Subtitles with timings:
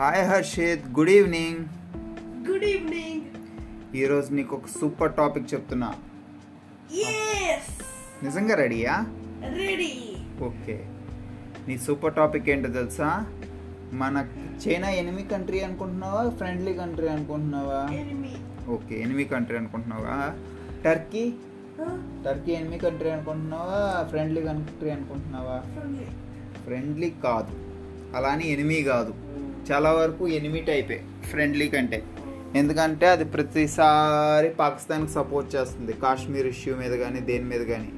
[0.00, 1.58] Hi Harshit good evening
[2.50, 3.24] good evening
[3.96, 5.94] ఈరోజు నీకు ఒక సూపర్ టాపిక్ చెప్తున్నా.
[8.22, 9.06] నిజంగా రెడీయా?
[9.56, 9.90] Ready
[10.42, 10.76] okay.
[11.68, 13.26] నీ సూపర్ టాపిక్ ఏంటో తెలుసా?
[13.92, 14.26] మన
[14.68, 16.30] చైనా ఎనిమి కంట్రీ అనుకుంటున్నావా?
[16.30, 17.80] ఫ్రెండ్లీ కంట్రీ అనుకుంటున్నావా?
[18.72, 20.34] ఓకే ఎనిమి కంట్రీ అనుకుంటున్నావా?
[20.84, 21.32] టర్కీ
[22.24, 24.06] టర్కీ ఎనిమి కంట్రీ అనుకుంటున్నావా?
[24.08, 25.58] ఫ్రెండ్లీ కంట్రీ అనుకుంటున్నావా?
[26.64, 27.54] ఫ్రెండ్లీ కాదు.
[28.16, 29.14] అలా అని ఎనిమి కాదు.
[29.70, 32.02] చాలా వరకు ఎనిమిట్ అయిపోయాయి ఫ్రెండ్లీ కంటే.
[32.54, 35.92] ఎందుకంటే అది ప్రతిసారి పాకిస్తాన్కి సపోర్ట్ చేస్తుంది.
[35.92, 37.92] కాశ్మీర్ ఇష్యూ మీద కానీ దేని మీద కానీ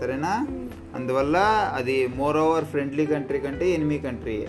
[0.00, 0.46] సరేనా?
[0.94, 1.36] అందువల్ల
[1.74, 4.48] అది మోర్ ఓవర్ ఫ్రెండ్లీ కంట్రీ కంటే ఎనిమి కంట్రీయే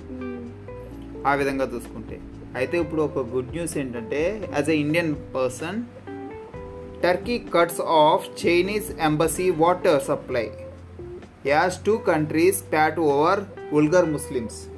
[1.28, 2.20] ఆ విధంగా చూసుకుంటే.
[2.56, 5.84] అయితే ఇప్పుడు ఒక గుడ్ న్యూస్ ఏంటంటే as a Indian person
[7.04, 10.52] Turkey cuts off Chinese embassy water supply
[11.46, 13.40] as two countries pat over
[13.74, 14.75] ఉల్గర్ Muslims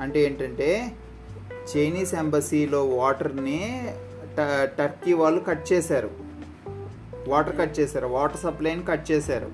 [0.00, 0.92] అంటే ఏంటంటే
[1.76, 3.88] చైనీస్ ఎంబసీలో వాటర్ని
[4.38, 6.10] ట- టర్కీ వాళ్ళు కట్ చేశారు.
[7.28, 9.50] వాటర్ కట్ చేశారు వాటర్ సప్లైని కట్ చేశారు.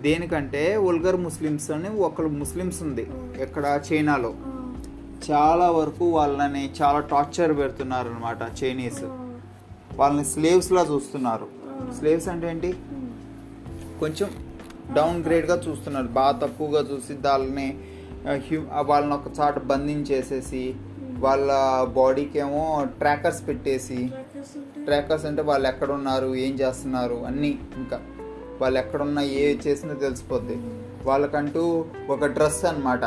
[0.00, 3.10] దేనికంటే ఉల్గర్ ముస్లిమ్స్ అని ఒకరు ముస్లిమ్స్ ఉంది
[3.42, 4.34] ఇక్కడ చైనాలో.
[5.30, 9.04] చాలా వరకు వాళ్ళని చాలా టార్చర్ పెడుతున్నారు అనమాట చైనీస్.
[9.96, 11.46] వాళ్ళని స్లేవ్స్లా చూస్తున్నారు.
[11.98, 12.72] స్లేవ్స్ అంటే ఏంటి?
[14.00, 14.30] కొంచెం
[14.94, 16.06] డౌన్ గ్రేడ్గా చూస్తున్నారు.
[16.06, 17.78] బాగా తక్కువగా చూసి వాళ్ళని
[18.30, 20.74] హ్యూ- వాళ్ళని ఒక చాట బంధించేసేసి
[21.18, 21.52] వాళ్ళ
[21.84, 24.10] బాడీకి ఏమో ట్రాకర్స్ పెట్టేసి
[24.84, 28.00] ట్రాకర్స్ అంటే వాళ్ళు ఎక్కడ ఉన్నారు ఏం చేస్తున్నారు అన్నీ ఇంకా.
[28.60, 30.56] వాళ్ళు ఎక్కడున్నా ఏ చేసినా తెలిసిపోద్ది.
[31.04, 33.00] వాళ్ళకంటూ ఒక డ్రెస్ అన్నమాట.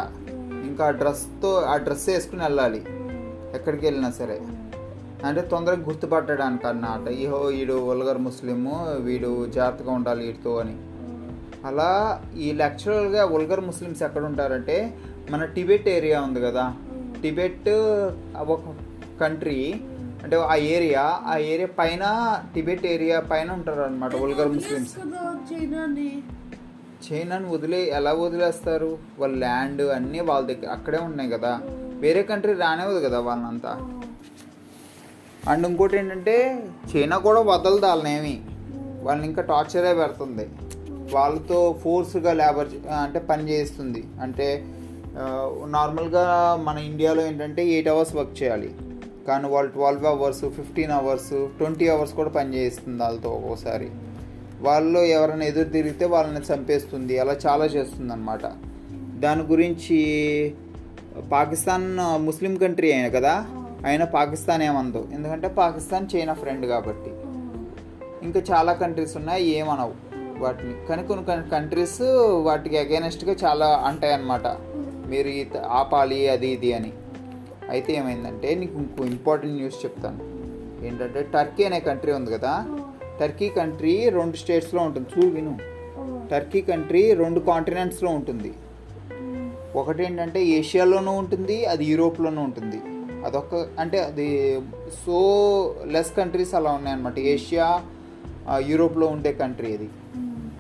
[0.68, 2.86] ఇంకా ఆ డ్రెస్తో ఆ డ్రెస్ వేసుకుని వెళ్ళాలి.
[3.56, 4.42] ఎక్కడికి వెళ్ళినా సరే.
[5.26, 10.78] అంటే తొందరగా గుర్తుపట్టడానికి అన్నమాట ఈహో వీడు వల్గర్ ముస్లిము వీడు జాగ్రత్తగా ఉండాలి వీడితో అని.
[11.66, 14.98] అలా ఈ యాక్చువల్గా వల్గర్ ముస్లిమ్స్ ఎక్కడ ఉంటారంటే
[15.30, 16.74] మన టిబెట్ ఏరియా ఉంది కదా.
[17.24, 17.70] టిబెట్
[18.38, 18.76] ఒక
[19.22, 19.82] కంట్రీ
[20.24, 22.04] అంటే ఆ ఏరియా ఆ ఏరియా పైన
[22.56, 24.94] టిబెట్ ఏరియా పైన ఉంటారు అనమాట వల్గర్ ముస్లిమ్స్.
[25.54, 26.24] చైనాని?
[27.08, 28.98] చైనాని వదిలే ఎలా వదిలేస్తారు?
[29.20, 31.60] వాళ్ళ ల్యాండ్ అన్నీ వాళ్ళ దగ్గర అక్కడే ఉన్నాయి కదా.
[32.00, 34.02] వేరే కంట్రీ రానివ్వదు కదా వాళ్ళనంతా.
[35.50, 36.64] అండ్ ఇంకోటి ఏంటంటే
[36.96, 38.42] చైనా కూడా వదలదు వాళ్ళనేమి.
[39.04, 40.50] వాళ్ళని ఇంకా టార్చరే పెడుతుంది.
[41.14, 42.68] వాళ్ళతో ఫోర్స్గా లేబర్
[43.02, 44.04] అంటే పని చేయిస్తుంది.
[44.22, 44.66] అంటే
[45.68, 46.24] నార్మల్గా
[46.64, 48.74] మన ఇండియాలో ఏంటంటే ఎయిట్ అవర్స్ వర్క్ చేయాలి.
[49.28, 53.90] కానీ వాళ్ళు twelve hours fifteen hours twenty hours కూడా పని చేయిస్తుంది వాళ్ళతో ఒక్కోసారి.
[54.62, 57.20] వాళ్ళు ఎవరైనా ఎదురు తిరిగితే వాళ్ళని చంపేస్తుంది.
[57.20, 58.46] అలా చాలా చేస్తుంది అనమాట
[59.20, 60.00] దాని గురించి
[61.32, 63.46] పాకిస్తాన్ ముస్లిం కంట్రీ అయిన కదా
[63.86, 65.08] అయినా పాకిస్తాన్ ఏమందు.
[65.14, 67.12] ఎందుకంటే పాకిస్తాన్ చైనా ఫ్రెండ్ కాబట్టి.
[68.26, 70.15] ఇంకా చాలా కంట్రీస్ ఉన్నాయి ఏమనవు.
[70.40, 70.88] వాటిని.
[70.90, 72.02] కానీ కొన్ని కంట్రీస్
[72.44, 74.16] వాటికి అగేనెస్ట్గా చాలా అంటాయి
[75.10, 76.94] మీరు ఇది ఆపాలి అది ఇది అని.
[77.70, 80.36] అయితే ఏమైందంటే నీకు ఇంకో ఇంపార్టెంట్ న్యూస్ చెప్తాను.
[80.86, 82.66] ఏంటంటే టర్కీ అనే కంట్రీ ఉంది కదా.
[83.20, 85.08] టర్కీ కంట్రీ రెండు స్టేట్స్లో ఉంటుంది.
[85.18, 85.58] చూ విను.
[86.32, 88.54] టర్కీ కంట్రీ రెండు కాంటినెంట్స్లో ఉంటుంది.
[89.76, 92.78] ఒకటి ఏంటంటే ఏషియాలోనూ ఉంటుంది అది యూరోప్లోనూ ఉంటుంది.
[93.26, 94.62] అదొక అంటే అది
[95.06, 97.20] సో లెస్ కంట్రీస్ అలా ఉన్నాయన్నమాట.
[97.20, 97.82] ఏషియా
[98.50, 99.90] ఆ, యూరోప్లో ఉండే కంట్రీ అది.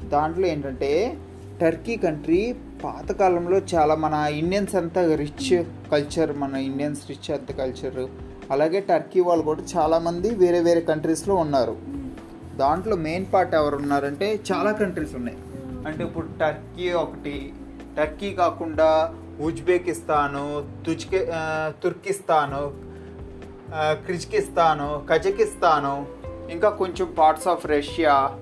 [0.09, 1.17] దాంట్లో ఏంటంటే
[1.61, 8.07] టర్కీ కంట్రీ పాతకాలంలో చాలా మన ఇండియన్స్ అంతా రిచ్ కల్చర్ మన ఇండియన్స్ రిచ్ అంత కల్చర్.
[8.51, 11.75] అలాగే టర్కీ వాళ్ళు కూడా చాలామంది వేరే వేరే కంట్రీస్లో ఉన్నారు.
[12.55, 15.38] దాంట్లో మెయిన్ పార్ట్ ఎవరు ఉన్నారంటే చాలా కంట్రీస్ ఉన్నాయి.
[15.88, 17.53] అంటే ఇప్పుడు టర్కీ ఒకటి
[17.97, 21.27] టర్కీ కాకుండా ఉజ్బెకిస్తాను తుజ్కే
[21.83, 22.73] తుర్కిస్తాను
[24.05, 26.07] క్రిజ్కిస్తాను కజకిస్తాను
[26.51, 28.39] ఇంకా కొంచెం పార్ట్స్ ఆఫ్ రష్యా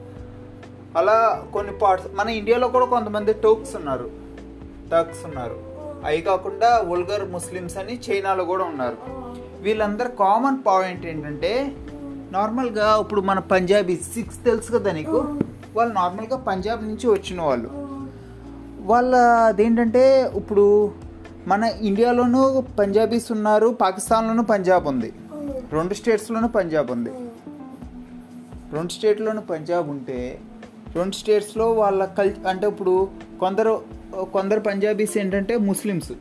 [0.98, 4.10] అలా కొన్ని పార్ట్స్ మన ఇండియాలో కూడా కొంతమంది టోక్స్ ఉన్నారు
[4.92, 5.58] టర్క్స్ ఉన్నారు.
[6.06, 8.98] అవి కాకుండా ఉల్గర్ ముస్లిమ్స్ అని చైనాలో కూడా ఉన్నారు.
[9.62, 11.76] వీళ్ళందరూ కామన్ పాయింట్ ఏంటంటే
[12.32, 15.40] నార్మల్గా ఇప్పుడు మన పంజాబీ సిక్స్ తెలుసు కదా నీకు?
[15.76, 17.70] వాళ్ళు నార్మల్గా పంజాబ్ నుంచి వచ్చిన వాళ్ళు.
[18.82, 20.92] వాళ్ళ అదేంటంటే ఇప్పుడు
[21.48, 25.14] మన ఇండియాలోనూ పంజాబీస్ ఉన్నారు పాకిస్తాన్లోనూ పంజాబ్ ఉంది.
[25.72, 27.10] రెండు స్టేట్స్లోనూ పంజాబ్ ఉంది.
[28.74, 30.40] రెండు స్టేట్లోనూ పంజాబ్ ఉంటే
[30.96, 33.10] రెండు స్టేట్స్లో వాళ్ళ కల్ అంటే ఇప్పుడు
[33.40, 33.74] కొందరు
[34.34, 36.12] కొందరు పంజాబీస్ ఏంటంటే ముస్లిమ్స్.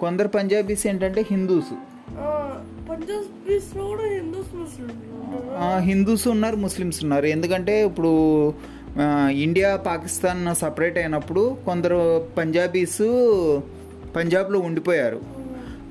[0.00, 1.72] కొందరు పంజాబీస్ ఏంటంటే హిందూస్.
[5.78, 7.26] హిందూస్ ఉన్నారు ముస్లిమ్స్ ఉన్నారు.
[7.26, 8.12] ఎందుకంటే ఇప్పుడు
[9.44, 12.00] ఇండియా పాకిస్తాన్ సపరేట్ అయినప్పుడు కొందరు
[12.38, 13.02] పంజాబీస్
[14.16, 15.20] పంజాబ్లో ఉండిపోయారు.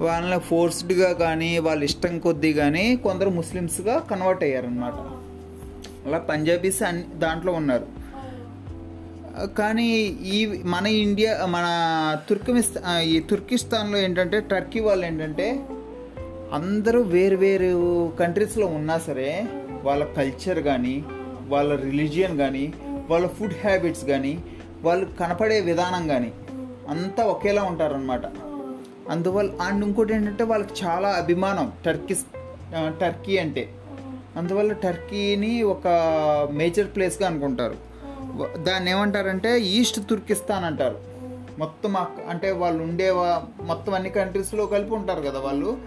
[0.03, 4.93] వాళ్ళని ఫోర్స్డ్గా కానీ వాళ్ళ ఇష్టం కొద్దీ కానీ కొందరు ముస్లిమ్స్గా కన్వర్ట్ అయ్యారనమాట
[6.05, 7.87] అలా పంజాబీస్ అన్ని దాంట్లో ఉన్నారు.
[9.57, 9.87] కానీ
[10.33, 11.65] ఈ మన ఇండియా మన
[12.29, 15.47] తుర్కమిస్తా ఈ తుర్కిస్తాన్లో ఏంటంటే టర్కీ వాళ్ళు ఏంటంటే
[16.51, 17.71] అందరూ వేరు వేరు
[18.19, 19.47] కంట్రీస్లో ఉన్నా సరే
[19.83, 21.03] వాళ్ళ కల్చర్ కానీ
[21.47, 22.73] వాళ్ళ రిలీజియన్ కానీ
[23.09, 24.33] వాళ్ళ ఫుడ్ హ్యాబిట్స్ కానీ
[24.81, 26.31] వాళ్ళు కనపడే విధానం కానీ
[26.89, 28.25] అంతా ఒకేలా ఉంటారనమాట
[29.09, 32.15] అందువల్ల అండ్ ఇంకోటి ఏంటంటే వాళ్ళకి చాలా అభిమానం టర్కీ
[32.99, 33.63] టర్కీ అంటే.
[34.37, 35.87] అందువల్ల టర్కీని ఒక
[36.51, 37.75] మేజర్ ప్లేస్గా అనుకుంటారు.
[38.63, 40.99] దాన్ని ఏమంటారంటే ఈస్ట్ తుర్కిస్తాన్ అంటారు.
[41.59, 41.95] మొత్తం
[42.29, 43.11] అంటే వాళ్ళు ఉండే
[43.63, 45.77] మొత్తం అన్ని కంట్రీస్లో కలిపి ఉంటారు కదా వాళ్ళు.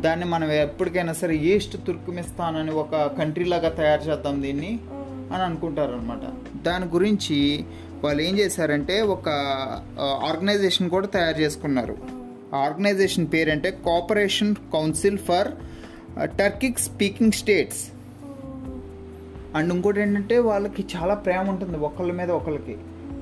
[0.00, 4.78] దాన్ని మనం ఎప్పటికైనా సరే ఈస్ట్ తుర్కమిస్తాన్ అని ఒక కంట్రీ లాగా తయారు చేద్దాం దీన్ని
[5.32, 6.24] అని అనుకుంటారు అనమాట
[6.62, 7.64] దాని గురించి
[8.04, 9.28] వాళ్ళు ఏం చేశారంటే ఒక
[10.28, 11.96] ఆర్గనైజేషన్ కూడా తయారు చేసుకున్నారు.
[12.54, 15.48] Organisation పేరంటే cooperation council for
[16.38, 17.82] Turkic speaking states
[19.56, 22.76] and ఇంకోటి ఏంటంటే వాళ్ళకి చాలా ప్రేమ ఉంటుంది ఒకళ్ళ మీద ఒకళ్ళకి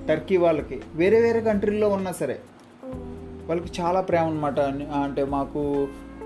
[0.08, 0.76] టర్కీ వాళ్ళకి.
[0.94, 2.36] వేరే వేరే కంట్రీల్లో ఉన్నా సరే
[3.48, 4.60] వాళ్ళకి చాలా ప్రేమ అనమాట
[5.04, 5.62] అంటే మాకు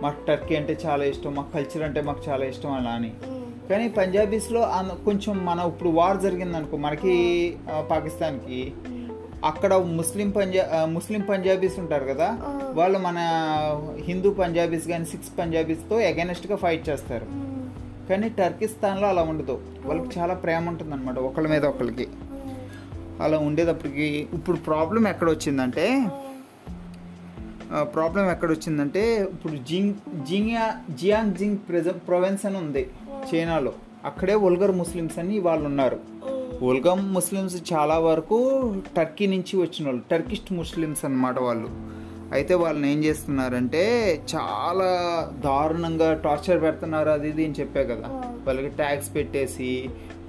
[0.03, 3.11] మాకు టర్కీ అంటే చాలా ఇష్టం మాకు కల్చర్ అంటే మాకు చాలా ఇష్టం అలా అని.
[3.71, 4.61] కానీ పంజాబీస్లో
[5.05, 7.15] కొంచెం మన ఇప్పుడు వార్ జరిగిందనుకో మనకి
[7.91, 8.61] పాకిస్తాన్కి
[9.45, 10.63] అక్కడ ముస్లిం పంజా
[10.95, 12.29] ముస్లిం పంజాబీస్ ఉంటారు కదా
[12.79, 13.19] వాళ్ళు మన
[14.07, 17.27] హిందూ పంజాబీస్ కానీ సిక్స్ పంజాబీస్తో అగెనెస్ట్గా ఫైట్ చేస్తారు.
[18.11, 19.57] కానీ టర్కిస్తాన్లో అలా ఉండదు.
[19.85, 22.07] వాళ్ళకి చాలా ప్రేమ ఉంటుంది అనమాట ఒకళ్ళ మీద ఒకళ్ళకి.
[23.21, 25.87] అలా ఉండేటప్పటికి ఇప్పుడు ప్రాబ్లం ఎక్కడ వచ్చిందంటే
[27.95, 29.03] ప్రాబ్లం ఎక్కడ వచ్చిందంటే
[29.33, 29.95] ఇప్పుడు జింగ్
[30.29, 32.83] జింగ్యా జియాంగ్ జింగ్ ప్రజ ప్రొవెన్స్ అని ఉంది
[33.31, 33.73] చైనాలో.
[34.05, 35.99] అక్కడే ఒల్గర్ ముస్లిమ్స్ అని వాళ్ళు ఉన్నారు
[36.63, 38.39] ఒల్గమ్ ముస్లిమ్స్ చాలా వరకు
[38.97, 41.69] టర్కీ నుంచి వచ్చిన వాళ్ళు టర్కిస్ట్ ముస్లిమ్స్ అన్నమాట వాళ్ళు.
[42.37, 43.83] అయితే వాళ్ళని ఏం చేస్తున్నారంటే
[44.33, 44.89] చాలా
[45.47, 48.09] దారుణంగా టార్చర్ పెడుతున్నారు అది ఇది అని చెప్పే కదా.
[48.47, 49.71] వాళ్ళకి ట్యాక్స్ పెట్టేసి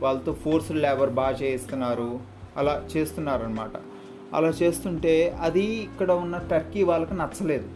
[0.04, 2.10] వాళ్ళతో ఫోర్స్ లేబర్ బాగా చేయిస్తున్నారు.
[2.58, 3.76] అలా చేస్తున్నారు అనమాట
[4.38, 7.68] అలా చేస్తుంటే అది ఇక్కడ ఉన్న టర్కీ వాళ్ళకి నచ్చలేదు.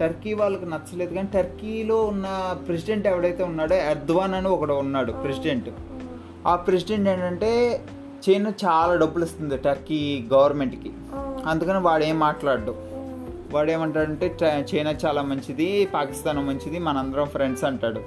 [0.00, 2.26] టర్కీ వాళ్ళకి నచ్చలేదు కానీ టర్కీలో ఉన్న
[2.66, 5.70] ప్రెసిడెంట్ ఎవడైతే ఉన్నాడో ఎర్ద్వాన్ అని ఒకడు ఉన్నాడు ప్రెసిడెంట్.
[6.46, 7.50] ఆ ప్రెసిడెంట్ ఏంటంటే
[8.26, 10.92] చైనా చాలా డబ్బులు ఇస్తుంది టర్కీ గవర్నమెంట్కి.
[11.46, 12.74] అందుకని వాడు ఏం మాట్లాడు
[13.52, 14.26] వాడు ఏమంటాడంటే
[14.70, 18.00] చైనా చాలా మంచిది పాకిస్తాన్ మంచిది మనందరం ఫ్రెండ్స్ అంటాడు.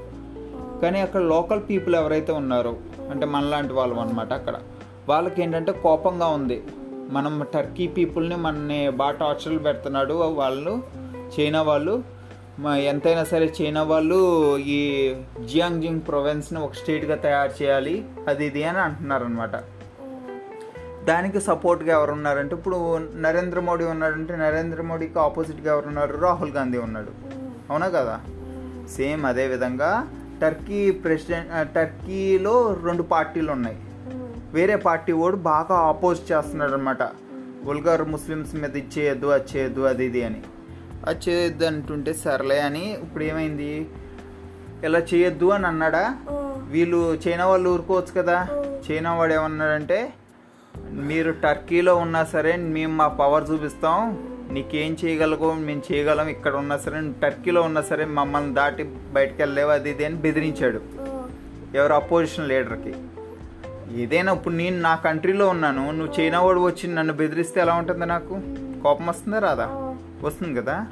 [0.81, 2.73] కానీ అక్కడ లోకల్ పీపుల్ ఎవరైతే ఉన్నారో
[3.11, 4.55] అంటే మనలాంటి వాళ్ళు అనమాట అక్కడ
[5.09, 6.57] వాళ్ళకి ఏంటంటే కోపంగా ఉంది.
[7.17, 10.73] మనం టర్కీ పీపుల్ని మనని బాగా టార్చర్లు పెడుతున్నాడు వాళ్ళు
[11.35, 11.95] చైనా వాళ్ళు.
[12.91, 14.17] ఎంతైనా సరే చైనా వాళ్ళు
[14.75, 14.79] ఈ
[15.51, 17.93] జియాంగ్జింగ్ ప్రొవిన్స్ని ఒక స్టేట్గా తయారు చేయాలి
[18.29, 19.55] అది ఇది అని అంటున్నారు అనమాట
[21.05, 26.77] దానికి సపోర్ట్గా ఎవరు ఉన్నారంటే ఇప్పుడు నరేంద్ర మోడీ ఉన్నాడంటే నరేంద్ర మోడీకి ఆపోజిట్గా ఎవరు ఉన్నారు రాహుల్ గాంధీ
[26.77, 27.11] ఉన్నాడు.
[27.69, 28.19] అవునా కదా?
[28.97, 30.07] సేమ్ అదే విధంగా
[30.41, 33.77] టర్కీ ప్రెసిడెంట్ టర్కీలో రెండు పార్టీలు ఉన్నాయి.
[34.53, 37.03] వేరే పార్టీ వాడు బాగా ఆపోజ్ చేస్తున్నాడు అనమాట
[37.63, 40.41] బుల్గార్ ముస్లిమ్స్ మీద ఇది చేయొద్దు అది చేయొద్దు అది ఇది అని.
[41.05, 43.87] అది చేయొద్దు అంటుంటే సర్లే అని ఇప్పుడు ఏమైంది?
[44.83, 46.17] ఇలా చేయొద్దు అని అన్నాడా?
[46.67, 48.47] వీళ్ళు చైనా వాళ్ళు ఊరుకోవచ్చు కదా?
[48.91, 50.13] చైనా వాడు ఏమన్నాడంటే
[50.91, 54.27] మీరు టర్కీలో ఉన్నా సరే మేము మా పవర్ చూపిస్తాం.
[54.51, 56.27] నీకేం చేయగలగో మేము చేయగలం.
[56.27, 58.83] ఇక్కడ ఉన్నా సరే టర్కీలో ఉన్నా సరే మమ్మల్ని దాటి
[59.13, 60.81] బయటకు వెళ్ళలేవు అది ఇది అని బెదిరించాడు.
[61.77, 62.93] ఎవరు అపోజిషన్ లీడర్కి
[64.01, 65.91] ఏదైనా ఇప్పుడు నేను నా కంట్రీలో ఉన్నాను.
[65.91, 68.41] నువ్వు చైనా వాడు వచ్చి నన్ను బెదిరిస్తే ఎలా ఉంటుంది నాకు?
[68.83, 69.95] కోపం వస్తుందా రాదా?
[70.23, 70.85] వస్తుంది కదా?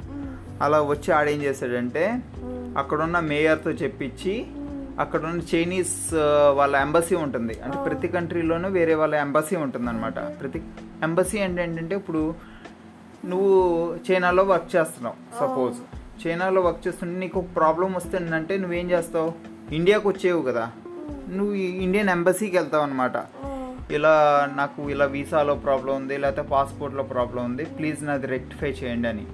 [0.62, 2.18] అలా వచ్చి ఆడేం చేశాడంటే
[2.78, 4.46] అక్కడున్న మేయర్తో చెప్పించి
[5.02, 5.96] అక్కడ ఉన్న చైనీస్
[6.58, 7.54] వాళ్ళ ఎంబసీ ఉంటుంది.
[7.64, 10.60] అంటే ప్రతి కంట్రీలోనూ వేరే వాళ్ళ ఎంబసీ ఉంటుంది అనమాట ప్రతి
[11.08, 12.22] ఎంబసీ అంటే ఏంటంటే ఇప్పుడు
[13.30, 13.54] నువ్వు
[14.06, 15.78] చైనాలో వర్క్ చేస్తున్నావు సపోజ్
[16.22, 19.30] చైనాలో వర్క్ చేస్తుంటే నీకు ఒక ప్రాబ్లం వస్తుందంటే నువ్వేం చేస్తావు?
[19.78, 20.64] ఇండియాకి వచ్చేవు కదా.
[21.36, 21.54] నువ్వు
[21.84, 23.16] ఇండియన్ ఎంబసీకి వెళ్తావు అనమాట
[23.96, 24.14] ఇలా
[24.56, 29.24] నాకు ఇలా వీసాలో ప్రాబ్లం ఉంది లేకపోతే పాస్పోర్ట్లో ప్రాబ్లం ఉంది ప్లీజ్ నాది రెక్టిఫై చేయండి అని.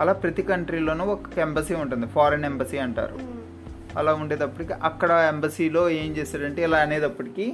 [0.00, 3.18] అలా ప్రతి కంట్రీలోనూ ఒక ఎంబసీ ఉంటుంది ఫారిన్ ఎంబసీ అంటారు.
[3.96, 7.46] అలా ఉండేటప్పటికి అక్కడ ఎంబసీలో ఏం చేశారంటే ఇలా అనేటప్పటికీ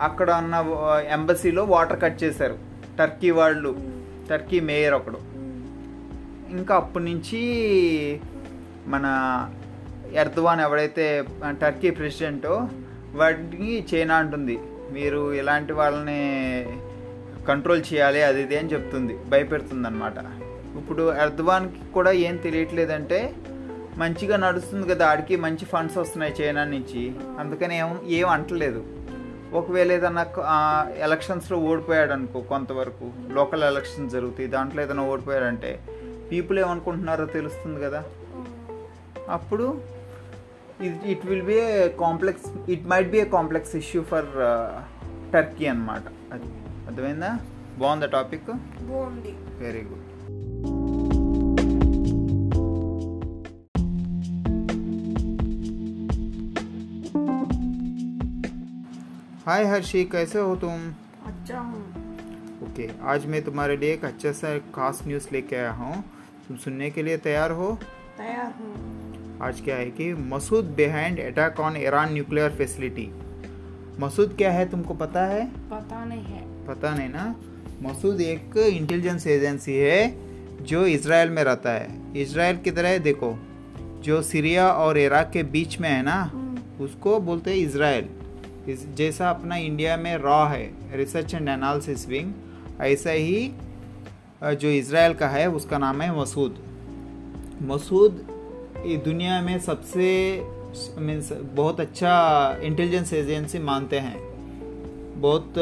[0.00, 0.56] అక్కడ ఉన్న
[1.10, 2.58] ఎంబసీలో వాటర్ కట్ చేశారు.
[2.98, 3.70] టర్కీ వాళ్ళు
[4.30, 5.20] టర్కీ మేయర్ ఒకడు.
[6.56, 7.40] ఇంకా అప్పటి నుంచి
[8.86, 9.06] మన
[10.12, 12.68] ఎర్దవాన్ ఎవడైతే టర్కీ ప్రెసిడెంటో
[13.14, 14.58] వాటికి చైనా అంటుంది.
[14.92, 16.20] మీరు ఇలాంటి వాళ్ళని
[17.48, 20.14] కంట్రోల్ చేయాలి అది ఇది అని చెప్తుంది భయపెడుతుంది అనమాట
[20.78, 23.34] ఇప్పుడు ఎర్దవాన్కి కూడా ఏం తెలియట్లేదంటే
[23.98, 27.02] మంచిగా నడుస్తుంది కదా ఆడికి మంచి ఫండ్స్ వస్తున్నాయి చైనా నుంచి.
[27.38, 28.80] అందుకని ఏం ఏం అంటలేదు.
[29.52, 30.24] ఒకవేళ ఏదన్నా
[30.96, 35.70] ఎలక్షన్స్లో ఓడిపోయాడు అనుకో కొంతవరకు లోకల్ ఎలక్షన్స్ జరుగుతాయి దాంట్లో ఏదైనా ఓడిపోయాడంటే
[36.32, 38.04] పీపుల్ ఏమనుకుంటున్నారో తెలుస్తుంది కదా.
[39.36, 39.66] అప్పుడు
[40.82, 44.28] it it will be a complex it might be a complex issue for
[45.32, 46.06] Turkey అన్నమాట.
[46.32, 46.50] అది
[46.86, 47.32] అర్థమైందా?
[47.78, 48.46] బాగుందా టాపిక్
[48.82, 49.32] బాగుంది.
[49.64, 50.07] వెరీ గుడ్
[59.48, 60.70] हाय हर्षी कैसे हो तुम?
[61.26, 61.80] अच्छा हूँ।
[62.62, 66.04] ओके okay, आज मैं तुम्हारे लिए एक अच्छा सा खास न्यूज़ लेके आया हूँ।
[66.48, 67.78] तुम सुनने के लिए तैयार हो?
[68.18, 73.10] तैयार हूँ। आज क्या है कि Mossad behind attack on Iran nuclear facility
[74.00, 75.46] Mossad क्या है तुमको पता है?
[75.46, 77.34] पता नहीं है। पता नहीं ना?
[77.82, 80.16] मसूद एक इंटेलिजेंस एजेंसी है
[80.64, 83.38] जो इसराइल में रहता है। इसराइल की तरह देखो
[84.00, 86.22] जो सीरिया और इराक के बीच में है ना?
[86.80, 88.17] उसको बोलते हैं इसराइल। इस
[88.66, 92.32] जैसा अपना इंडिया में रॉ है रिसर्च एंड एनालिसिस विंग
[92.80, 93.50] ऐसा ही
[94.44, 96.58] जो इसराइल का है, उसका नाम है मसूद।
[97.62, 98.26] मसूद
[99.04, 100.08] दुनिया में सबसे,
[100.98, 104.16] मीन्स बहुत अच्छा इंटेलिजेंस एजेंसी मानते हैं।
[105.20, 105.54] बहुत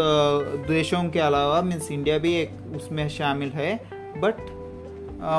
[0.68, 3.74] देशों के अलावा, मीन्स इंडिया भी एक उसमें शामिल है
[4.18, 4.34] बट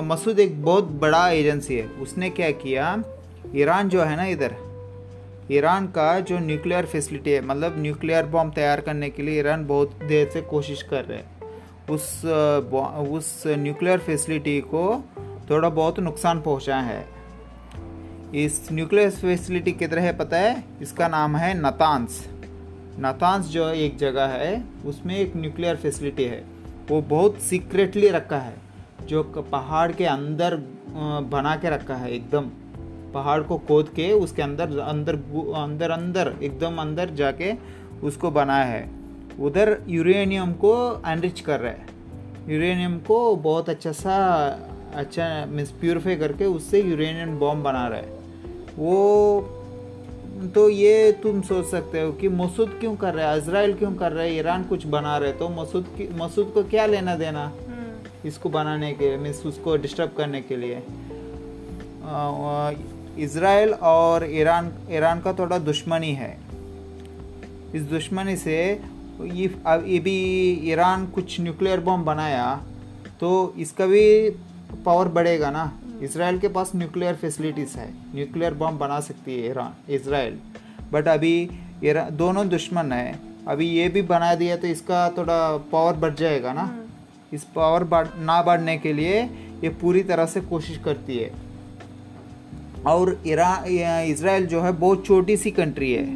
[0.03, 3.03] मसूद एक बहुत बड़ा एजेंसी है। उसने क्या किया?
[3.55, 4.55] ईरान जो है ना इधर
[5.51, 9.99] ईरान का जो न्यूक्लियर फैसिलिटी है मतलब न्यूक्लियर बॉम्ब तैयार करने के लिए ईरान बहुत
[10.03, 12.25] देर से कोशिश कर रहे हैं। उस
[13.11, 15.03] उस न्यूक्लियर फैसिलिटी को
[15.49, 17.05] थोड़ा बहुत नुकसान पहुँचा है।
[18.35, 20.63] इस न्यूक्लियर फैसिलिटी किधर है, पता है?
[20.81, 22.25] इसका नाम है नतांस
[22.99, 26.43] नतांस जो एक जगह है, उसमें एक न्यूक्लियर फैसिलिटी है।
[26.89, 28.55] वो बहुत सीक्रेटली रखा है,
[29.03, 30.55] जो पहाड़ के अंदर
[31.31, 32.49] बना के रखा है, एकदम।
[33.13, 35.15] पहाड़ को खोद के उसके अंदर अंदर
[35.55, 37.53] अंदर अंदर एकदम अंदर जाके
[38.03, 38.89] उसको बनाया है।
[39.39, 41.87] उधर यूरेनियम को एनरिच कर रहा है।
[42.49, 44.15] यूरेनियम को बहुत अच्छा सा
[44.95, 48.17] अच्छा मीन्स प्योरीफाई करके उससे यूरेनियम बॉम्ब बना रहा है।
[48.77, 49.53] वो
[50.55, 53.37] तो ये तुम सोच सकते हो कि मसूद क्यों कर रहा है?
[53.37, 54.35] इसराइल क्यों कर रहा है?
[54.35, 57.51] ईरान कुछ बना रहे तो मसूद मसूद को क्या लेना देना?
[58.25, 62.73] इसको बनाने के मीन्स उसको डिस्टर्ब करने के लिए। अ,
[63.19, 66.37] इसराइल और ईरान ईरान का थोड़ा दुश्मनी है।
[67.75, 68.57] इस दुश्मनी से
[69.23, 70.17] ये अब ये भी
[70.71, 72.45] ईरान कुछ न्यूक्लियर बॉम्ब बनाया
[73.19, 74.29] तो इसका भी
[74.85, 75.71] पावर बढ़ेगा ना।
[76.03, 80.37] इसराइल के पास न्यूक्लियर फैसिलिटीज़ है न्यूक्लियर बॉम्ब बना सकती है ईरान इसराइल
[80.91, 81.49] बट अभी
[81.83, 86.53] ईरान दोनों दुश्मन है अभी ये भी बना दिया तो इसका थोड़ा पावर बढ़ जाएगा
[86.53, 86.69] ना।
[87.33, 89.21] इस पावर बढ़ ना बढ़ने के लिए
[89.63, 91.31] ये पूरी तरह से कोशिश करती है।
[92.87, 96.07] और इसराइल जो है बहुत छोटी सी कंट्री है।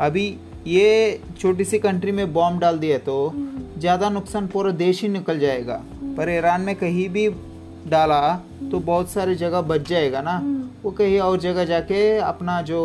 [0.00, 0.24] अभी
[0.66, 3.32] ये छोटी सी कंट्री में बॉम्ब डाल दिया तो
[3.78, 5.82] ज़्यादा नुकसान पूरा देश ही निकल जाएगा।
[6.16, 7.28] पर ईरान में कहीं भी
[7.88, 8.20] डाला
[8.70, 10.40] तो बहुत सारी जगह बच जाएगा ना।
[10.82, 12.80] वो कहीं और जगह जाके अपना जो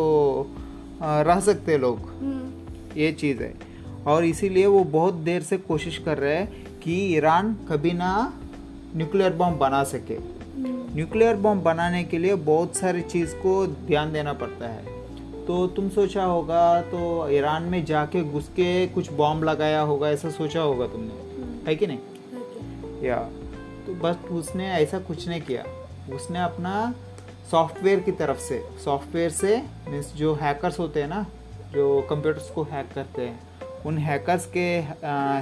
[1.01, 1.98] रह सकते लोग।
[2.98, 3.54] ये चीज़ है।
[4.08, 8.12] और इसीलिए वो बहुत देर से कोशिश कर रहे हैं कि ईरान कभी ना
[8.96, 10.18] न्यूक्लियर बॉम्ब बना सके।
[10.58, 14.94] न्यूक्लियर बॉम्ब बनाने के लिए बहुत सारी चीज़ को ध्यान देना पड़ता है।
[15.46, 20.30] तो तुम सोचा होगा तो ईरान में जाके घुस के कुछ बॉम्ब लगाया होगा ऐसा
[20.30, 21.68] सोचा होगा तुमने?
[21.68, 22.00] है कि नहीं?
[23.04, 23.18] या
[23.86, 25.64] तो बस उसने ऐसा कुछ नहीं किया।
[26.16, 26.94] उसने अपना
[27.52, 29.58] सॉफ्टवेयर की तरफ़ से सॉफ्टवेयर से
[29.90, 31.26] मीन्स जो हैकर्स होते हैं ना
[31.74, 33.40] जो कंप्यूटर्स को हैक करते हैं
[33.86, 34.68] उन हैकर्स के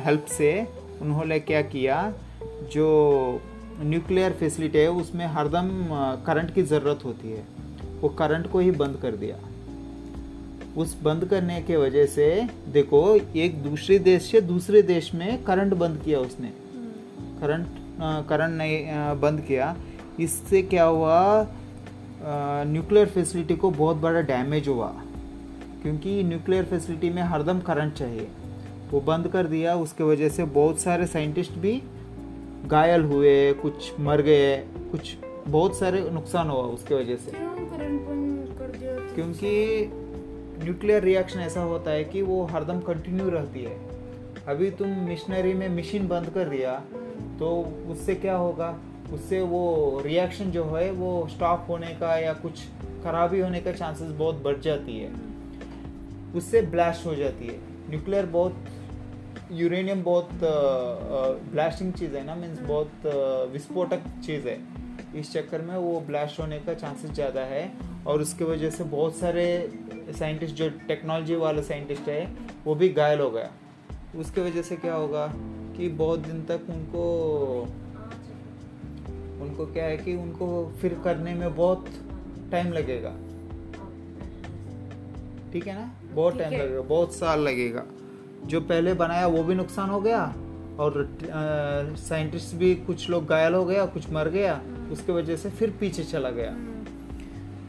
[0.05, 0.67] हेल्प से
[1.01, 2.13] उन्होंने क्या किया
[2.71, 2.87] जो
[3.81, 5.69] न्यूक्लियर फैसिलिटी है उसमें हरदम
[6.25, 7.43] करंट की ज़रूरत होती है।
[8.01, 9.37] वो करंट को ही बंद कर दिया।
[10.77, 12.27] उस बंद करने के वजह से
[12.73, 16.51] देखो एक दूसरे देश से दूसरे देश में करंट बंद किया उसने।
[17.41, 17.67] करंट
[18.29, 18.85] करंट नहीं
[19.21, 19.75] बंद किया।
[20.19, 21.47] इससे क्या हुआ?
[22.65, 24.87] न्यूक्लियर फैसिलिटी को बहुत बड़ा डैमेज हुआ।
[25.81, 28.27] क्योंकि न्यूक्लियर फैसिलिटी में हरदम करंट चाहिए।
[28.91, 31.81] वो बंद कर दिया उसके वजह से बहुत सारे साइंटिस्ट भी
[32.67, 34.57] घायल हुए कुछ मर गए
[34.91, 35.15] कुछ
[35.47, 37.37] बहुत सारे नुकसान हुआ उसके वजह से। तो?
[39.15, 39.85] क्योंकि
[40.63, 43.79] न्यूक्लियर रिएक्शन ऐसा होता है कि वो हरदम कंटिन्यू रहती है।
[44.47, 46.81] अभी तुम मिशनरी में मशीन बंद कर दिया
[47.39, 48.79] तो उससे क्या होगा?
[49.13, 52.59] उससे वो रिएक्शन जो है वो स्टॉप होने का या कुछ
[53.03, 55.11] खराबी होने का चांसेस बहुत बढ़ जाती है।
[56.35, 58.55] उससे ब्लास्ट हो जाती है। न्यूक्लियर बहुत
[59.53, 60.29] यूरेनियम बहुत
[61.51, 64.57] ब्लास्टिंग चीज़ है ना मीन्स बहुत विस्फोटक चीज़ है।
[65.19, 67.71] इस चक्कर में वो ब्लास्ट होने का चांसेस ज़्यादा है
[68.07, 69.45] और उसके वजह से बहुत सारे
[70.19, 72.25] साइंटिस्ट जो टेक्नोलॉजी वाले साइंटिस्ट है
[72.65, 73.49] वो भी घायल हो गया।
[74.19, 75.27] उसके वजह से क्या होगा
[75.77, 77.03] कि बहुत दिन तक उनको
[79.43, 80.47] उनको क्या है कि उनको
[80.81, 81.85] फिर करने में बहुत
[82.51, 83.09] टाइम लगेगा।
[85.53, 85.91] ठीक है ना?
[86.13, 87.85] बहुत टाइम लगेगा बहुत साल लगेगा।
[88.45, 90.21] जो पहले बनाया वो भी नुकसान हो गया
[90.79, 90.93] और
[91.99, 96.03] साइंटिस्ट भी कुछ लोग घायल हो गया कुछ मर गया उसके वजह से फिर पीछे
[96.03, 96.51] चला गया।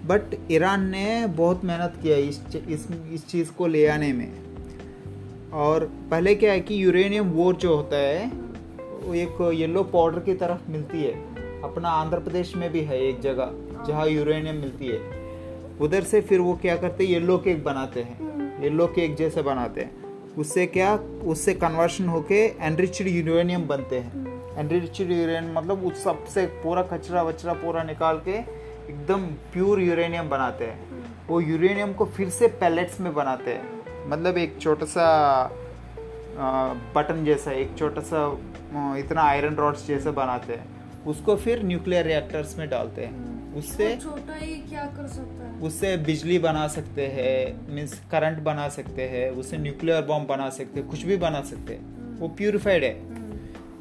[0.06, 4.32] बट ईरान ने बहुत मेहनत किया इस इस इस चीज़ को ले आने में।
[5.52, 8.26] और पहले क्या है कि यूरेनियम वोर जो होता है
[9.02, 11.14] वो एक येलो पाउडर की तरफ़ मिलती है।
[11.62, 13.50] अपना आंध्र प्रदेश में भी है एक जगह
[13.86, 15.00] जहाँ यूरेनियम मिलती है।
[15.80, 19.80] उधर से फिर वो क्या करते हैं येलो केक बनाते हैं। येलो केक जैसे बनाते
[19.80, 20.03] हैं।
[20.38, 26.82] उससे क्या उससे कन्वर्शन होके एनरिच्ड यूरेनियम बनते हैं। एनरिच्ड यूरेनियम मतलब उस सबसे पूरा
[26.82, 32.48] कचरा वचरा पूरा निकाल के एकदम प्योर यूरेनियम बनाते हैं। वो यूरेनियम को फिर से
[32.60, 35.06] पैलेट्स में बनाते हैं। मतलब एक छोटा सा
[36.96, 38.26] बटन जैसा एक छोटा सा
[38.98, 40.66] इतना आयरन रॉड्स जैसा बनाते हैं।
[41.06, 45.60] उसको फिर न्यूक्लियर रिएक्टर्स में डालते हैं। उससे छोटा ही क्या कर सकता है?
[45.60, 50.80] उससे बिजली बना सकते हैं मीन्स करंट बना सकते हैं उससे न्यूक्लियर बॉम्ब बना सकते
[50.80, 52.94] हैं कुछ भी बना सकते हैं। वो प्योरीफाइड है।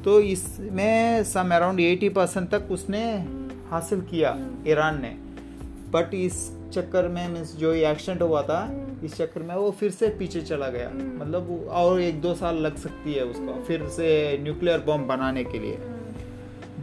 [0.04, 3.04] तो इसमें सम अराउंड एटी परसेंट तक उसने
[3.70, 5.16] हासिल किया ईरान ने।
[5.90, 8.60] बट इस चक्कर में मीन्स जो ये एक्सीडेंट हुआ था
[9.04, 12.76] इस चक्कर में वो फिर से पीछे चला गया। मतलब और एक दो साल लग
[12.76, 15.76] सकती है उसको फिर से न्यूक्लियर बॉम्ब बनाने के लिए।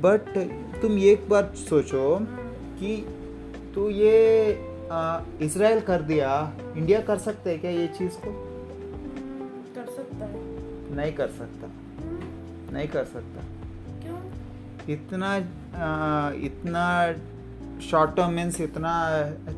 [0.01, 0.37] बट
[0.81, 2.03] तुम एक बार सोचो
[2.83, 2.97] कि
[3.75, 4.51] तो ये
[5.41, 8.31] इसराइल कर दिया। इंडिया कर सकते है क्या ये चीज़ को?
[9.75, 11.67] कर सकता है। नहीं कर सकता।
[12.73, 13.41] नहीं कर सकता।
[14.03, 14.19] क्यों?
[14.89, 15.35] इतना
[15.75, 17.13] आ, इतना
[17.79, 19.09] शॉर्ट टर्म मीन्स इतना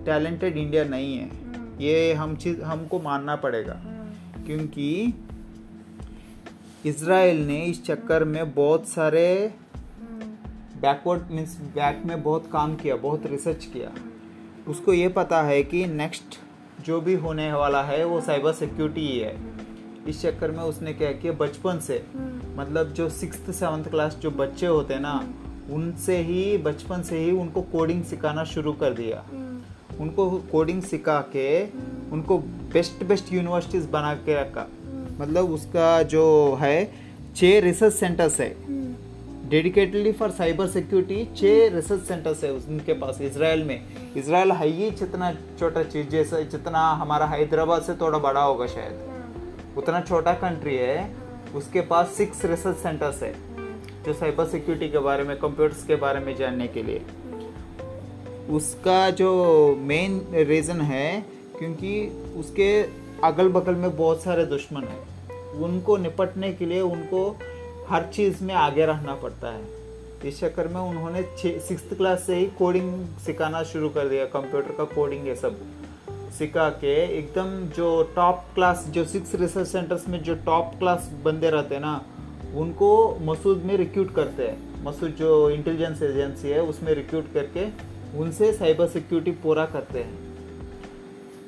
[0.06, 1.32] टैलेंटेड इंडिया नहीं है।
[1.84, 3.82] ये हम चीज़ हमको मानना पड़ेगा।
[4.46, 5.14] क्योंकि
[6.86, 9.54] इसराइल ने इस चक्कर में बहुत सारे
[10.84, 13.92] बैकवर्ड मीन्स बैक में बहुत काम किया बहुत रिसर्च किया।
[14.68, 16.36] उसको ये पता है कि नेक्स्ट
[16.86, 19.36] जो भी होने वाला है वो साइबर सिक्योरिटी ही है।
[20.08, 22.04] इस चक्कर में उसने क्या किया बचपन से।
[22.58, 25.16] मतलब जो सिक्स सेवन्थ क्लास जो बच्चे होते हैं ना
[25.72, 29.24] उनसे ही बचपन से ही उनको कोडिंग सिखाना शुरू कर दिया।
[30.00, 31.66] उनको कोडिंग सिखा के
[32.12, 32.38] उनको
[32.74, 34.68] बेस्ट बेस्ट यूनिवर्सिटीज बना के रखा।
[35.20, 36.94] मतलब उसका जो है
[37.36, 38.73] छः रिसर्च सेंटर्स है।
[39.54, 44.90] डेडिकेटेडली फॉर साइबर सिक्योरिटी छः रिसर्च सेंटर्स है उनके पास इसराइल में। इसराइल है ही
[44.92, 50.76] जितना छोटा चीज़ जैसा, जितना हमारा हैदराबाद से थोड़ा बड़ा होगा शायद। उतना छोटा कंट्री
[50.76, 51.16] है।
[51.56, 53.34] उसके पास सिक्स रिसर्च सेंटर्स है,
[54.06, 57.02] जो साइबर सिक्योरिटी के बारे में कंप्यूटर्स के बारे में जानने के लिए।
[58.50, 59.32] उसका जो
[59.82, 61.22] मेन रीज़न है,
[61.60, 62.06] क्योंकि
[62.38, 62.74] उसके
[63.24, 65.02] अगल बगल में बहुत सारे दुश्मन हैं।
[65.62, 67.28] उनको निपटने के लिए उनको
[67.94, 69.62] हर चीज़ में आगे रहना पड़ता है।
[70.26, 74.84] इस चक्कर में उन्होंने सिक्स क्लास से ही कोडिंग सिखाना शुरू कर दिया कंप्यूटर का
[74.84, 75.58] कोडिंग ये सब।
[76.38, 81.50] सिखा के एकदम जो टॉप क्लास जो सिक्स रिसर्च सेंटर्स में जो टॉप क्लास बंदे
[81.50, 82.06] रहते हैं ना,
[82.56, 87.68] उनको मसूद में रिक्रूट करते हैं। मसूद जो इंटेलिजेंस एजेंसी है, उसमें रिक्रूट करके
[88.18, 90.18] उनसे साइबर सिक्योरिटी पूरा करते हैं।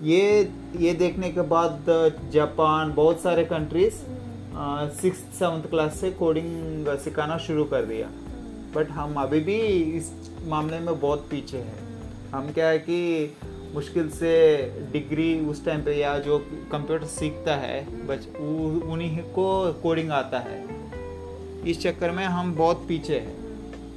[0.04, 1.86] ये ये देखने के बाद
[2.34, 3.96] जापान, बहुत सारे कंट्रीज़
[5.02, 8.10] सिक्स सेवन्थ क्लास से कोडिंग सिखाना शुरू कर दिया।
[8.76, 9.58] बट हम अभी भी
[9.98, 10.12] इस
[10.46, 11.80] मामले में बहुत पीछे हैं।
[12.32, 13.32] हम क्या है कि
[13.74, 14.32] मुश्किल से
[14.94, 16.38] डिग्री उस टाइम पे या जो
[16.72, 18.28] कंप्यूटर सीखता है, बच
[18.86, 20.66] उन्हीं को कोडिंग आता है।
[21.66, 23.36] इस चक्कर में हम बहुत पीछे हैं।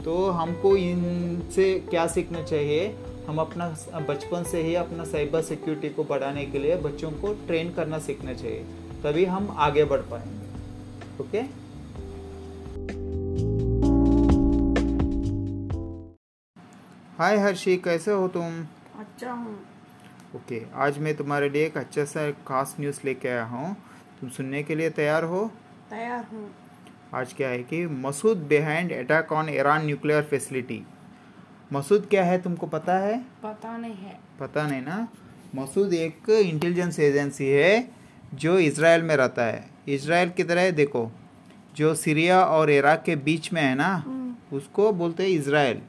[0.05, 2.95] तो हमको इनसे क्या सीखना चाहिए?
[3.29, 3.77] हम अपना
[4.09, 8.35] बचपन से ही अपना साइबर सिक्योरिटी को बढ़ाने के लिए बच्चों को ट्रेन करना सीखना
[8.35, 8.65] चाहिए।
[9.05, 10.38] तभी हम आगे बढ़ पाएँगे।
[11.21, 11.39] ओके?
[17.19, 18.61] हाय हर्षी कैसे हो तुम?
[18.99, 19.55] अच्छा हूँ।
[20.37, 23.75] ओके आज मैं तुम्हारे लिए एक अच्छा सा खास न्यूज़ लेके आया हूँ।
[24.21, 25.45] तुम सुनने के लिए तैयार हो?
[25.91, 26.51] तैयार हूँ।
[27.15, 30.83] आज क्या है कि Mossad behind attack on Iran nuclear facility
[31.73, 33.19] Mossad क्या है तुमको पता है?
[33.43, 35.09] पता नहीं है। पता नहीं ना?
[35.55, 37.89] मसूद एक इंटेलिजेंस एजेंसी है
[38.35, 41.11] जो इसराइल में रहता है। इसराइल की तरह देखो
[41.77, 43.93] जो सीरिया और इराक के बीच में है ना
[44.53, 45.81] उसको बोलते हैं इसराइल।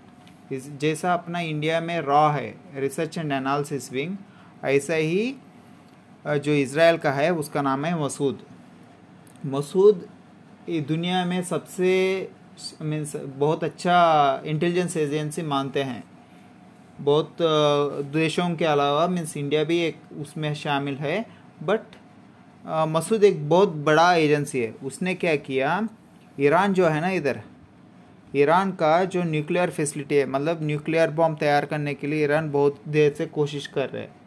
[0.52, 4.16] इस जैसा अपना इंडिया में रॉ है रिसर्च एंड एनालिसिस विंग
[4.66, 5.36] ऐसा ही
[6.26, 8.40] जो इसराइल का है उसका नाम है मसूद।
[9.44, 10.08] मसूद
[10.88, 11.92] दुनिया में सबसे
[12.82, 16.04] मीन्स बहुत अच्छा इंटेलिजेंस एजेंसी मानते हैं।
[17.02, 17.38] बहुत
[18.14, 21.26] देशों के अलावा मीन्स इंडिया भी एक उसमें शामिल है
[21.64, 21.96] बट
[22.66, 25.88] मसूद एक बहुत बड़ा एजेंसी है। उसने क्या किया,
[26.38, 27.42] ईरान जो है ना इधर,
[28.36, 32.82] ईरान का जो न्यूक्लियर फैसिलिटी है मतलब न्यूक्लियर बॉम्ब तैयार करने के लिए ईरान बहुत
[32.88, 34.18] देर से कोशिश कर रहे हैं।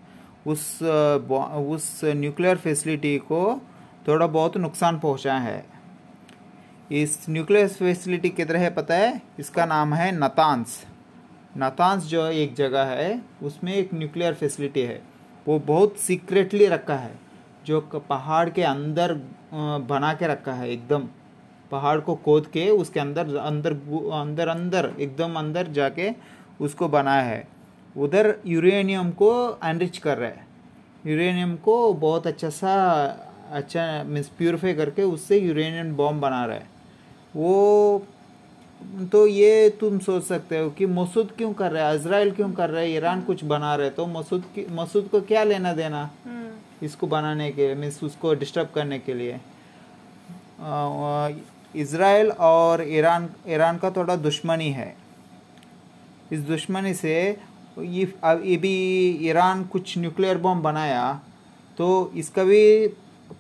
[0.47, 3.61] उस उस न्यूक्लियर फैसिलिटी को
[4.09, 5.65] थोड़ा बहुत नुकसान पहुँचा है।
[6.93, 9.23] इस न्यूक्लियर फैसिलिटी किधर है पता है?
[9.39, 10.85] इसका नाम है नतांस
[11.59, 15.03] नतांस जो एक जगह है, उसमें एक न्यूक्लियर फैसिलिटी है।
[15.47, 17.21] वो बहुत सीक्रेटली रखा है।
[17.67, 19.15] जो पहाड़ के अंदर
[19.89, 21.09] बना के रखा है एकदम।
[21.71, 23.73] पहाड़ को खोद के उसके अंदर अंदर
[24.15, 26.11] अंदर अंदर, एकदम अंदर जाके
[26.61, 27.47] उसको बनाया है।
[27.97, 30.47] उधर यूरेनियम को एनरिच कर रहा है।
[31.05, 32.75] यूरेनियम को बहुत अच्छा सा
[33.53, 36.67] अच्छा मीन्स प्योरीफाई करके उससे यूरेनियम बॉम्ब बना रहा है।
[37.37, 38.07] वो
[39.13, 41.97] तो ये तुम सोच सकते हो कि मसूद क्यों कर रहा है?
[41.97, 42.91] इसराइल क्यों कर रहा है?
[42.91, 46.11] ईरान कुछ बना रहे तो मसूद मसूद को क्या लेना देना?
[46.25, 46.42] हम्म।
[46.83, 49.41] इसको बनाने के लिए मीन्स उसको डिस्टर्ब करने के लिए।
[51.75, 54.95] इसराइल और ईरान ईरान का थोड़ा दुश्मनी है।
[56.33, 57.15] इस दुश्मनी से
[57.79, 58.75] ये अब ये भी
[59.29, 61.13] ईरान कुछ न्यूक्लियर बॉम्ब बनाया
[61.79, 62.87] तो इसका भी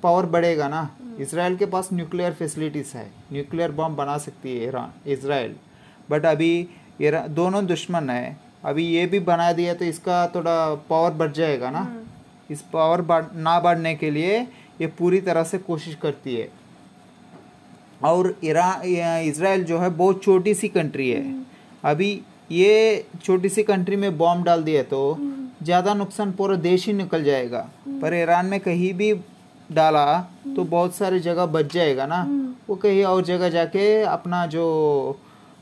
[0.02, 0.88] पावर बढ़ेगा ना।
[1.20, 5.56] इसराइल के पास न्यूक्लियर फैसिलिटीज़ है। न्यूक्लियर बॉम्ब बना सकती है ईरान इसराइल
[6.10, 6.68] बट अभी
[7.00, 11.82] दोनों दुश्मन है। अभी ये भी बना दिया तो इसका थोड़ा पावर बढ़ जाएगा ना।
[12.52, 14.40] इस पावर बढ़ ना बढ़ने के लिए
[14.80, 16.48] ये पूरी तरह से कोशिश करती है।
[18.00, 18.82] और ईरान
[19.22, 21.24] इसराइल जो है बहुत छोटी सी कंट्री है।
[21.84, 22.10] अभी
[22.52, 25.16] ये छोटी सी कंट्री में बॉम्ब डाल दिया तो
[25.62, 27.68] ज़्यादा नुकसान पूरा देश ही निकल जाएगा।
[28.02, 29.12] पर ईरान में कहीं भी
[29.70, 30.04] डाला
[30.56, 32.22] तो बहुत सारी जगह बच जाएगा ना।
[32.68, 34.64] वो कहीं और जगह जाके अपना जो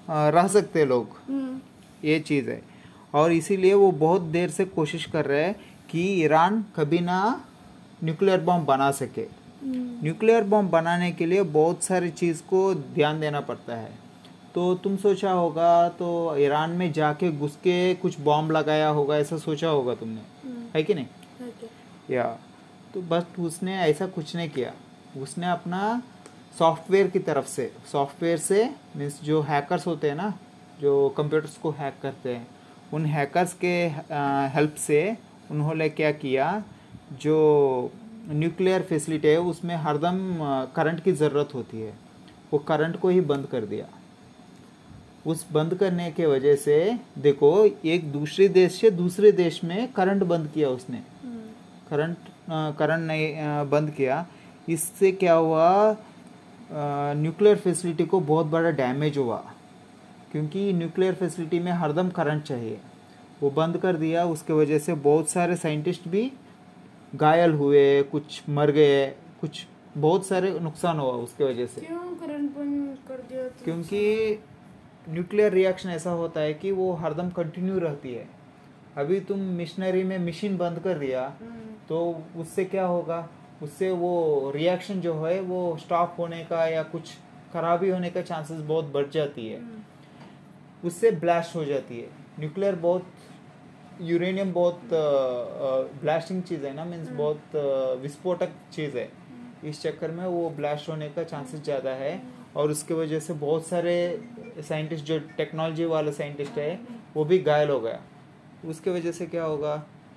[0.08, 1.60] रह सकते लोग। हम्म।
[2.04, 2.60] ये चीज़ है।
[3.14, 5.54] और इसीलिए वो बहुत देर से कोशिश कर रहे हैं
[5.90, 7.20] कि ईरान कभी ना
[8.04, 9.22] न्यूक्लियर बॉम्ब बना सके।
[9.62, 13.90] हम्म। न्यूक्लियर बॉम्ब बनाने के लिए बहुत सारी चीज़ को ध्यान देना पड़ता है।
[14.54, 19.38] तो तुम सोचा होगा तो ईरान में जाके घुस के कुछ बॉम्ब लगाया होगा ऐसा
[19.38, 20.20] सोचा होगा तुमने?
[20.44, 21.06] हम्म। है कि नहीं?
[22.10, 22.24] या
[22.94, 24.72] तो बस उसने ऐसा कुछ नहीं किया।
[25.22, 26.02] उसने अपना
[26.58, 28.64] सॉफ्टवेयर की तरफ़ से सॉफ्टवेयर से
[28.96, 30.32] मीन्स जो हैकर्स होते हैं ना
[30.80, 32.46] जो कंप्यूटर्स को हैक करते हैं
[32.92, 33.74] उन हैकर्स के
[34.54, 35.00] हेल्प से
[35.50, 36.62] उन्होंने क्या किया
[37.12, 37.36] जो
[38.28, 40.18] न्यूक्लियर फैसिलिटी है उसमें हरदम
[40.76, 41.92] करंट की ज़रूरत होती है।
[42.52, 43.86] वो करंट को ही बंद कर दिया।
[45.26, 46.76] उस बंद करने के वजह से
[47.18, 47.50] देखो
[47.84, 51.40] एक दूसरे देश से दूसरे देश में करंट बंद किया उसने। हम्म।
[51.90, 52.16] करंट
[52.78, 53.34] करंट नहीं
[53.70, 54.26] बंद किया।
[54.68, 55.96] इससे क्या हुआ
[57.14, 59.36] न्यूक्लियर फैसिलिटी को बहुत बड़ा डैमेज हुआ।
[60.32, 62.78] क्योंकि न्यूक्लियर फैसिलिटी में हरदम करंट चाहिए।
[63.42, 66.32] वो बंद कर दिया। उसके वजह से बहुत सारे साइंटिस्ट भी
[67.14, 69.06] घायल हुए कुछ मर गए
[69.40, 73.64] कुछ बहुत सारे नुकसान हुआ उसके वजह से। क्यों करंट बंद कर दिया तो?
[73.64, 74.42] क्योंकि
[75.08, 78.28] न्यूक्लियर रिएक्शन ऐसा होता है कि वो हरदम कंटिन्यू रहती है।
[78.96, 81.52] अभी तुम मिशनरी में मशीन बंद कर दिया हम्म।
[81.88, 83.28] तो उससे क्या होगा?
[83.62, 87.02] उससे वो रिएक्शन जो है वो स्टॉप होने का या कुछ
[87.52, 92.08] खराबी होने का चांसेस बहुत बढ़ जाती है। हम्म। उससे ब्लास्ट हो जाती है।
[92.40, 93.06] न्यूक्लियर बहुत
[94.02, 94.80] यूरेनियम बहुत
[96.02, 97.56] ब्लास्टिंग चीज़ है ना मीन्स बहुत
[98.02, 99.08] विस्फोटक चीज़ है।
[99.64, 102.22] इस चक्कर में वो ब्लास्ट होने का चांसेस ज़्यादा है
[102.56, 103.94] और उसके वजह से बहुत सारे
[104.68, 106.80] साइंटिस्ट जो टेक्नोलॉजी वाले साइंटिस्ट है
[107.14, 108.00] वो भी घायल हो गया।
[108.68, 109.76] उसके वजह से क्या होगा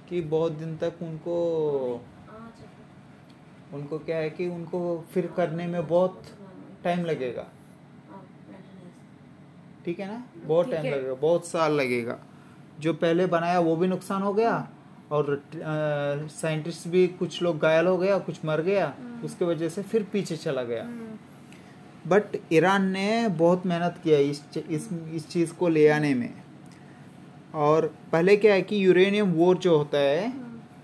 [0.09, 1.35] कि बहुत दिन तक उनको
[3.73, 4.79] उनको क्या है कि उनको
[5.11, 6.23] फिर करने में बहुत
[6.83, 7.47] टाइम लगेगा।
[9.85, 10.23] ठीक है ना?
[10.37, 12.19] बहुत टाइम लगेगा बहुत साल लगेगा।
[12.83, 14.53] जो पहले बनाया वो भी नुकसान हो गया
[15.11, 15.41] और
[16.31, 18.93] साइंटिस्ट भी कुछ लोग घायल हो गया कुछ मर गया
[19.23, 24.41] उसके वजह से फिर पीछे चला गया। हम्म। बट ईरान ने बहुत मेहनत किया इस
[24.69, 26.33] इस इस चीज़ को ले आने में।
[27.53, 30.27] और पहले क्या है कि यूरेनियम वोर जो होता है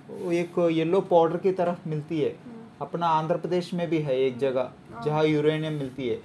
[0.09, 2.35] वो एक येलो पाउडर की तरफ़ मिलती है।
[2.81, 4.71] अपना आंध्र प्रदेश में भी है एक जगह
[5.05, 6.19] जहाँ यूरेनियम मिलती है।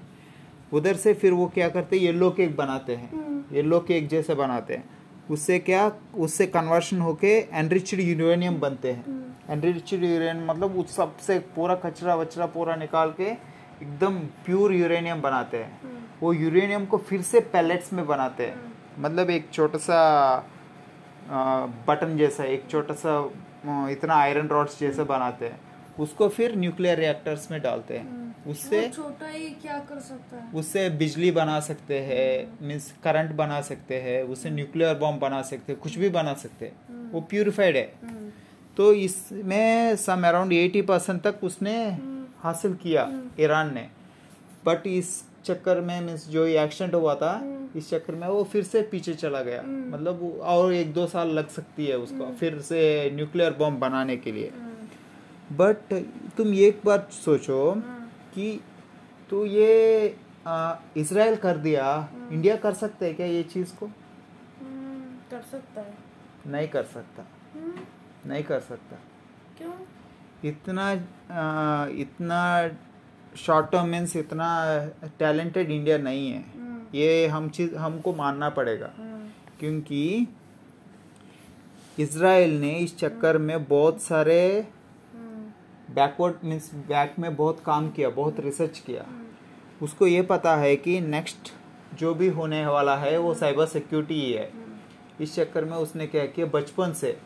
[0.73, 4.75] उधर से फिर वो क्या करते हैं येलो केक बनाते हैं। येलो केक जैसे बनाते
[4.75, 4.85] हैं।
[5.31, 9.05] उससे क्या उससे कन्वर्शन होके एनरिच्ड यूरेनियम बनते हैं।
[9.51, 15.57] एनरिच्ड यूरेनियम मतलब उस सबसे पूरा कचरा वचरा पूरा निकाल के एकदम प्योर यूरेनियम बनाते
[15.57, 15.81] हैं।
[16.21, 19.99] वो यूरेनियम को फिर से पैलेट्स में बनाते हैं। मतलब एक छोटा सा
[21.89, 23.19] बटन जैसा एक छोटा सा
[23.91, 25.61] इतना आयरन रॉड्स जैसा बनाते हैं।
[25.99, 30.51] उसको फिर न्यूक्लियर रिएक्टर्स में डालते हैं। उससे छोटा ही क्या कर सकता है?
[30.55, 35.73] उससे बिजली बना सकते हैं मीन्स करंट बना सकते हैं उससे न्यूक्लियर बॉम्ब बना सकते
[35.73, 38.31] हैं कुछ भी बना सकते हैं। वो प्यूरिफाइड है। हम्म।
[38.77, 41.77] तो इसमें सम अराउंड एटी परसेंट तक उसने
[42.39, 43.89] हासिल किया ईरान ने।
[44.67, 47.33] बट इस चक्कर में मीन्स जो ये एक्सीडेंट हुआ था
[47.77, 51.49] इस चक्कर में वो फिर से पीछे चला गया। मतलब और एक दो साल लग
[51.49, 54.53] सकती है उसको फिर से न्यूक्लियर बॉम्ब बनाने के लिए।
[55.57, 55.93] बट
[56.37, 57.75] तुम ये एक बार सोचो
[58.35, 58.61] कि
[59.31, 60.17] तो ये
[60.97, 63.87] इसराइल कर दिया। इंडिया कर सकता है क्या ये चीज़ को?
[63.87, 65.95] हम्म, कर सकता है।
[66.47, 68.97] नहीं कर सकता। हम्म, नहीं कर सकता।
[69.59, 69.73] क्यों?
[70.45, 70.91] इतना
[71.31, 72.41] आ, इतना
[73.37, 74.49] शॉर्ट टर्म मीन्स इतना
[75.19, 79.29] टैलेंटेड इंडिया नहीं है। हम्म, ये हम चीज़ हमको मानना पड़ेगा। हम्म,
[79.61, 80.29] क्योंकि
[81.99, 84.84] इसराइल ने इस चक्कर में बहुत सारे हम्म,
[85.95, 89.05] बैकवर्ड मीन्स बैक में बहुत काम किया, बहुत रिसर्च किया।
[89.83, 91.53] उसको ये पता है कि नेक्स्ट
[91.99, 94.51] जो भी होने वाला है, वो साइबर सिक्योरिटी ही है।
[95.21, 97.17] इस चक्कर में उसने क्या किया, बचपन से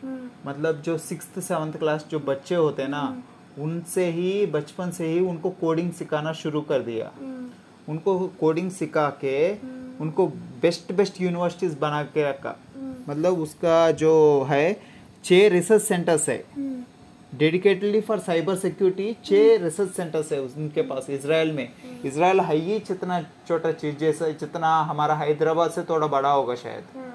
[0.45, 3.23] मतलब जो सिक्स सेवन्थ क्लास जो बच्चे होते हैं ना,
[3.59, 7.11] उनसे ही, बचपन से ही उनको कोडिंग सिखाना शुरू कर दिया।
[7.89, 9.53] उनको कोडिंग सिखा के,
[9.99, 10.27] उनको
[10.61, 12.55] बेस्ट बेस्ट यूनिवर्सिटीज बना के रखा।
[13.09, 14.73] मतलब उसका जो है,
[15.23, 16.43] छह रिसर्च सेंटर्स है।
[17.39, 21.69] हम्म, डेडिकेटेडली फॉर साइबर सिक्योरिटी छह रिसर्च सेंटर्स है उनके पास इसराइल में।
[22.05, 26.83] इसराइल है ही जितना छोटा चीज़ जैसे जितना हमारा हैदराबाद से थोड़ा बड़ा होगा शायद।
[26.95, 27.11] हम्म,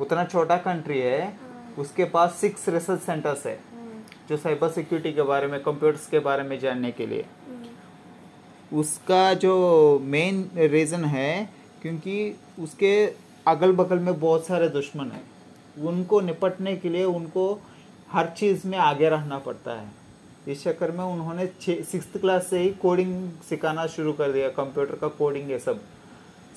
[0.00, 1.36] उतना छोटा कंट्री है।
[1.78, 6.18] उसके पास सिक्स रिसर्च सेंटर्स है हम्म, जो साइबर सिक्योरिटी के बारे में कंप्यूटर्स के
[6.20, 11.48] बारे में जानने के लिए। हम्म, उसका जो मेन रीज़न है
[11.82, 12.94] क्योंकि उसके
[13.46, 15.22] अगल बगल में बहुत सारे दुश्मन हैं।
[15.82, 17.60] उनको निपटने के लिए उनको
[18.14, 19.88] हर चीज़ में आगे रहना पड़ता है।
[20.48, 25.08] इस चक्कर में उन्होंने सिक्स क्लास से ही कोडिंग सिखाना शुरू कर दिया कंप्यूटर का
[25.08, 25.80] कोडिंग ये सब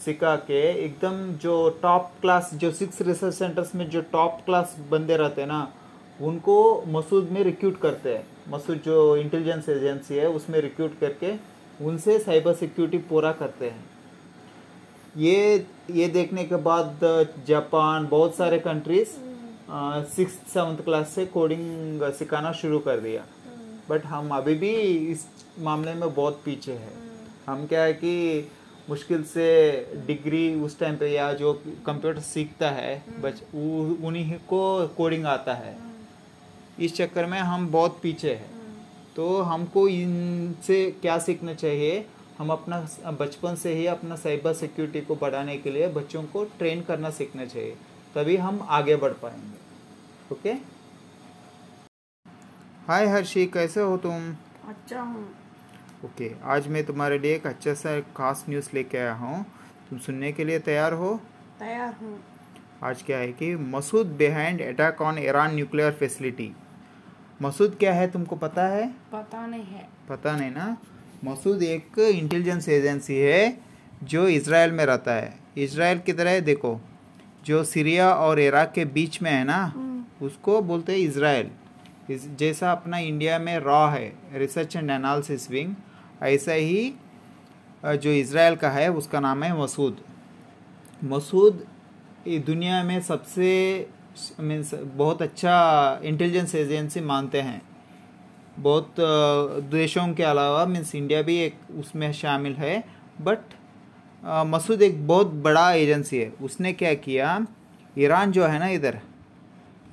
[0.05, 5.17] सिखा के। एकदम जो टॉप क्लास जो सिक्स रिसर्च सेंटर्स में जो टॉप क्लास बंदे
[5.17, 5.73] रहते हैं ना,
[6.21, 11.33] उनको मसूद में रिक्यूट करते हैं। मसूद जो इंटेलिजेंस एजेंसी है, उसमें रिक्यूट करके
[11.85, 13.85] उनसे साइबर सिक्योरिटी पूरा करते हैं।
[15.17, 16.99] ये ये देखने के बाद,
[17.47, 19.15] जापान, बहुत सारे कंट्रीज़
[19.69, 23.23] सिक्स सेवन्थ क्लास से कोडिंग सिखाना शुरू कर दिया।
[23.89, 24.69] बट हम अभी भी
[25.11, 25.25] इस
[25.59, 26.91] मामले में बहुत पीछे है।
[27.47, 28.51] हम क्या है कि
[28.89, 29.45] मुश्किल से
[30.07, 31.53] डिग्री उस टाइम पे या जो
[31.85, 33.41] कंप्यूटर सीखता है बच
[34.05, 35.75] उन्हीं को कोडिंग आता है।
[36.79, 38.49] इस चक्कर में हम बहुत पीछे हैं।
[39.15, 42.05] तो हमको इनसे क्या सीखना चाहिए?
[42.37, 42.79] हम अपना
[43.11, 47.45] बचपन से ही अपना साइबर सिक्योरिटी को बढ़ाने के लिए बच्चों को ट्रेन करना सीखना
[47.45, 47.75] चाहिए।
[48.17, 50.51] तभी हम आगे बढ़ पाएँगे। ओके?
[52.87, 54.31] हाय हर्षी कैसे हो तुम?
[54.67, 55.23] अच्छा हूँ।
[56.05, 59.45] ओके आज मैं तुम्हारे लिए एक अच्छा सा खास न्यूज़ लेके आया हूँ।
[59.89, 61.13] तुम सुनने के लिए तैयार हो?
[61.59, 62.19] तैयार हूँ।
[62.83, 66.51] आज क्या है कि Mossad behind attack on Iran nuclear facility
[67.41, 68.87] Mossad क्या है तुमको पता है?
[69.13, 70.77] पता नहीं है। पता नहीं ना?
[71.25, 73.57] मसूद एक इंटेलिजेंस एजेंसी है
[74.03, 76.79] जो इसराइल में रहता है। इसराइल की तरह देखो।
[77.47, 79.59] जो सीरिया और इराक के बीच में है ना
[80.21, 81.49] उसको बोलते हैं इसराइल
[82.09, 85.75] इस जैसा अपना इंडिया में रॉ है रिसर्च एंड एनालिसिस विंग
[86.23, 86.93] ऐसा ही
[87.85, 89.97] जो इसराइल का है उसका नाम है मसूद।
[91.03, 91.65] मसूद
[92.45, 93.49] दुनिया में सबसे
[94.39, 95.55] मीन्स बहुत अच्छा
[96.03, 97.61] इंटेलिजेंस एजेंसी मानते हैं।
[98.59, 98.95] बहुत
[99.71, 102.83] देशों के अलावा मीन्स इंडिया भी एक उसमें शामिल है
[103.21, 103.56] बट
[104.27, 107.45] मसूद एक बहुत बड़ा एजेंसी है। उसने क्या किया,
[107.97, 108.99] ईरान जो है ना इधर,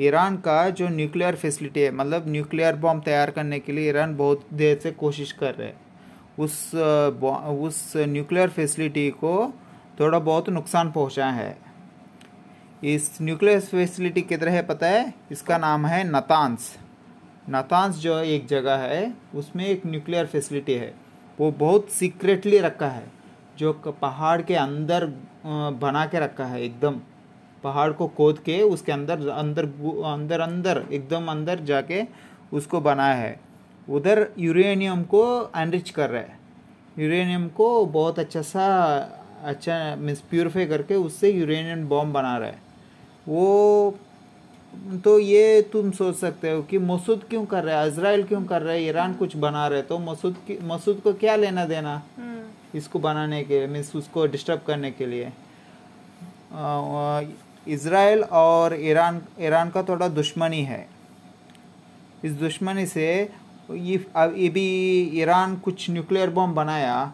[0.01, 4.47] ईरान का जो न्यूक्लियर फैसिलिटी है मतलब न्यूक्लियर बॉम्ब तैयार करने के लिए ईरान बहुत
[4.53, 5.81] देर से कोशिश कर रहे हैं।
[6.38, 9.53] उस उस न्यूक्लियर फैसिलिटी को
[10.01, 11.57] थोड़ा बहुत नुकसान पहुँचा है।
[12.85, 15.14] इस न्यूक्लियर फैसिलिटी किधर है पता है?
[15.33, 16.77] इसका नाम है नतांस
[17.51, 20.94] नतांस जो एक जगह है, उसमें एक न्यूक्लियर फैसिलिटी है।
[21.38, 23.12] वो बहुत सीक्रेटली रखा है।
[23.59, 25.07] जो पहाड़ के अंदर
[25.47, 27.01] बना के रखा है एकदम।
[27.64, 29.64] पहाड़ को खोद के उसके अंदर अंदर
[30.07, 32.03] अंदर अंदर, एकदम अंदर जाके
[32.53, 33.38] उसको बनाया है।
[33.88, 36.38] उधर यूरेनियम को एनरिच कर रहा है।
[36.97, 38.67] यूरेनियम को बहुत अच्छा सा
[39.45, 42.62] अच्छा मीन्स प्योरीफाई करके उससे यूरेनियम बॉम्ब बना रहा है।
[43.29, 43.99] वो
[45.05, 47.88] तो ये तुम सोच सकते हो कि मसूद क्यों कर रहा है?
[47.88, 48.83] इसराइल क्यों कर रहा है?
[48.83, 52.03] ईरान कुछ बना रहे तो मसूद मसूद को क्या लेना देना?
[52.75, 55.33] इसको बनाने के लिए मीन्स उसको डिस्टर्ब करने के लिए।
[57.67, 60.87] इसराइल और ईरान ईरान का थोड़ा दुश्मनी है।
[62.25, 63.07] इस दुश्मनी से
[63.71, 64.67] ये अब ये भी
[65.21, 67.05] ईरान कुछ न्यूक्लियर बॉम्ब बनाया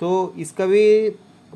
[0.00, 1.10] तो इसका भी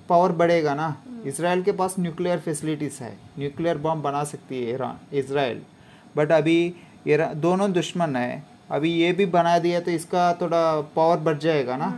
[0.08, 0.94] पावर बढ़ेगा ना।
[1.26, 5.62] इसराइल के पास न्यूक्लियर फैसिलिटीज़ है। न्यूक्लियर बॉम्ब बना सकती है ईरान इसराइल
[6.16, 6.74] बट अभी
[7.08, 11.76] ईरान दोनों दुश्मन है। अभी ये भी बना दिया तो इसका थोड़ा पावर बढ़ जाएगा
[11.76, 11.88] ना।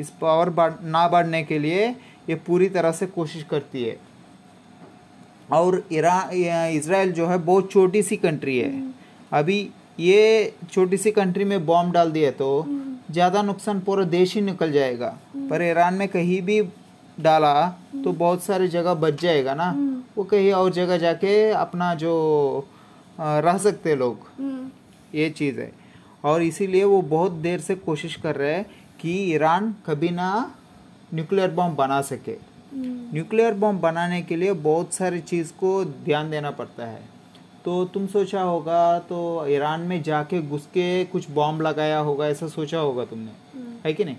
[0.00, 1.88] इस पावर बढ़ ना बढ़ने के लिए
[2.28, 3.96] ये पूरी तरह से कोशिश करती है।
[5.48, 6.30] और ईरान
[6.70, 8.72] इसराइल जो है बहुत छोटी सी कंट्री है।
[9.32, 9.58] अभी
[10.00, 12.64] ये छोटी सी कंट्री में बॉम्ब डाल दिया तो
[13.10, 15.16] ज़्यादा नुकसान पूरा देश ही निकल जाएगा।
[15.50, 16.60] पर ईरान में कहीं भी
[17.18, 17.54] डाला
[18.04, 19.70] तो बहुत सारी जगह बच जाएगा ना।
[20.16, 22.14] वो कहीं और जगह जाके अपना जो
[23.18, 24.70] रह सकते लोग। हम्म,
[25.14, 25.70] ये चीज़ है।
[26.24, 28.66] और इसीलिए वो बहुत देर से कोशिश कर रहे हैं
[29.00, 30.30] कि ईरान कभी ना
[31.14, 32.32] न्यूक्लियर बॉम्ब बना सके।
[32.72, 37.02] हम्म, न्यूक्लियर बॉम्ब बनाने के लिए बहुत सारी चीज़ को ध्यान देना पड़ता है।
[37.64, 42.48] तो तुम सोचा होगा तो ईरान में जाके घुस के कुछ बॉम्ब लगाया होगा ऐसा
[42.48, 43.30] सोचा होगा तुमने?
[43.54, 44.16] हम्म, है कि नहीं?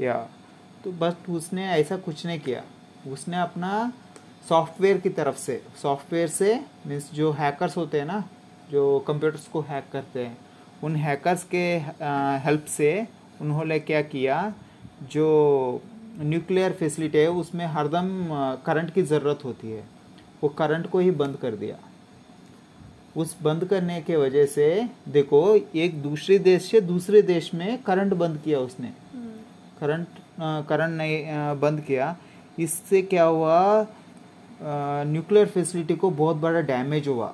[0.00, 0.14] या
[0.84, 2.62] तो बस उसने ऐसा कुछ नहीं किया।
[3.12, 3.92] उसने अपना
[4.48, 6.54] सॉफ्टवेयर की तरफ़ से सॉफ्टवेयर से
[6.86, 8.22] मीन्स जो हैकर्स होते हैं ना
[8.70, 10.36] जो कंप्यूटर्स को हैक करते हैं
[10.84, 11.64] उन हैकर्स के
[12.44, 12.90] हेल्प से
[13.40, 14.54] उन्होंने क्या किया
[15.12, 15.26] जो
[16.20, 18.08] न्यूक्लियर फैसिलिटी है उसमें हरदम
[18.66, 19.84] करंट की ज़रूरत होती है।
[20.42, 21.76] वो करंट को ही बंद कर दिया।
[23.16, 24.66] उस बंद करने के वजह से
[25.08, 25.40] देखो
[25.76, 29.30] एक दूसरे देश से दूसरे देश में करंट बंद किया उसने। हम्म,
[29.80, 30.06] करंट
[30.68, 31.24] करंट नहीं
[31.60, 32.16] बंद किया।
[32.58, 33.86] इससे क्या हुआ
[35.04, 37.28] न्यूक्लियर फैसिलिटी को बहुत बड़ा डैमेज हुआ।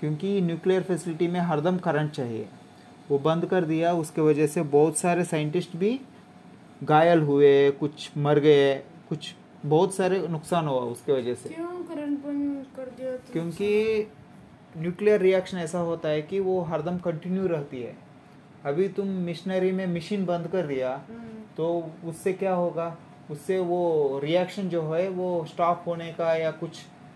[0.00, 2.48] क्योंकि न्यूक्लियर फैसिलिटी में हरदम करंट चाहिए।
[3.10, 6.00] वो बंद कर दिया। उसके वजह से बहुत सारे साइंटिस्ट भी
[6.84, 8.74] घायल हुए कुछ मर गए
[9.08, 9.34] कुछ
[9.66, 13.32] बहुत सारे नुकसान हुआ उसके वजह से। क्यों करंट बंद कर दिया तो?
[13.32, 14.10] क्योंकि
[14.76, 17.96] न्यूक्लियर रिएक्शन ऐसा होता है कि वो हरदम कंटिन्यू रहती है।
[18.64, 21.18] अभी तुम मिशनरी में मशीन बंद कर दिया हम्म,
[21.56, 22.96] तो उससे क्या होगा?
[23.30, 26.70] उससे वो रिएक्शन जो है वो स्टॉप होने का या कुछ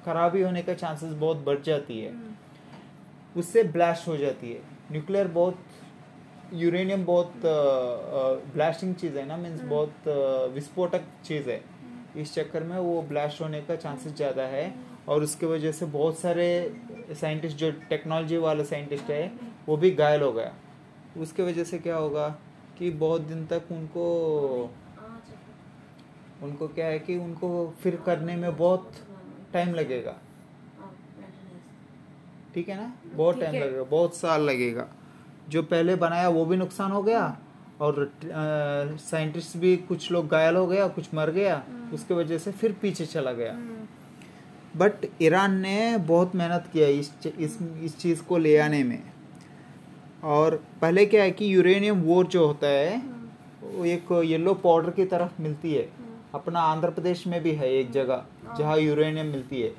[0.04, 4.60] खराबी होने का चांसेस बहुत बढ़ जाती है। हम्म, उससे ब्लास्ट हो जाती है।
[4.92, 5.58] न्यूक्लियर बहुत
[6.54, 7.32] यूरेनियम बहुत
[8.54, 10.08] ब्लास्टिंग चीज़ है ना मीन्स बहुत
[10.54, 11.60] विस्फोटक चीज़ है।
[12.16, 14.74] इस चक्कर में वो ब्लास्ट होने का चांसेस ज़्यादा है
[15.08, 16.46] और उसके वजह से बहुत सारे
[17.20, 19.32] साइंटिस्ट जो टेक्नोलॉजी वाले साइंटिस्ट है
[19.68, 20.52] वो भी घायल हो गया।
[21.20, 22.28] उसके वजह से क्या होगा
[22.78, 24.04] कि बहुत दिन तक उनको
[26.42, 27.48] उनको क्या है कि उनको
[27.80, 28.92] फिर करने में बहुत
[29.52, 30.16] टाइम लगेगा।
[32.54, 32.92] ठीक है ना?
[33.06, 34.88] बहुत टाइम लगेगा बहुत साल लगेगा।
[35.48, 37.36] जो पहले बनाया वो भी नुकसान हो गया
[37.80, 41.62] और साइंटिस्ट भी कुछ लोग घायल हो गया कुछ मर गया
[41.94, 43.86] उसके वजह से फिर पीछे चला गया। हम्म,
[44.76, 49.02] बट ईरान ने बहुत मेहनत किया इस इस इस चीज़ को ले आने में।
[50.24, 52.96] और पहले क्या है कि यूरेनियम वोर जो होता है
[53.62, 55.88] वो एक येलो पाउडर की तरफ़ मिलती है।
[56.34, 58.24] अपना आंध्र प्रदेश में भी है एक जगह
[58.58, 59.72] जहाँ यूरेनियम मिलती है।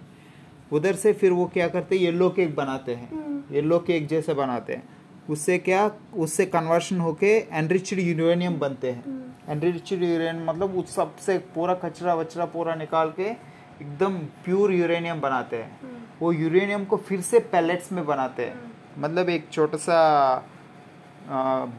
[0.72, 4.74] उधर से फिर वो क्या करते हैं येलो केक बनाते हैं। येलो केक जैसे बनाते
[4.74, 4.84] हैं।
[5.30, 9.04] उससे क्या उससे कन्वर्शन होके एनरिच्ड यूरेनियम बनते हैं।
[9.50, 15.58] एनरिच्ड यूरेनियम मतलब उस सबसे पूरा कचरा वचरा पूरा निकाल के एकदम प्योर यूरेनियम बनाते
[15.58, 15.80] हैं।
[16.22, 19.98] वो यूरेनियम को फिर से पैलेट्स में बनाते हैं। मतलब एक छोटा सा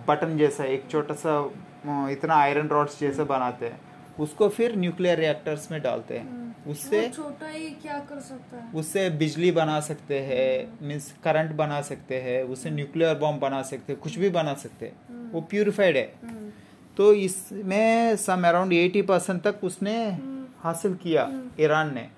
[0.09, 1.39] बटन जैसा एक छोटा सा
[2.11, 3.81] इतना आयरन रॉड्स जैसा बनाते हैं।
[4.21, 8.71] उसको फिर न्यूक्लियर रिएक्टर्स में डालते हैं। उससे छोटा ही क्या कर सकता है?
[8.75, 13.93] उससे बिजली बना सकते हैं मीन्स करंट बना सकते हैं उससे न्यूक्लियर बॉम्ब बना सकते
[13.93, 16.51] हैं कुछ भी बना सकते हैं। वो प्यूरिफाइड है। हम्म,
[16.97, 19.97] तो इसमें सम अराउंड एटी परसेंट तक उसने
[20.59, 22.09] हासिल किया ईरान ने।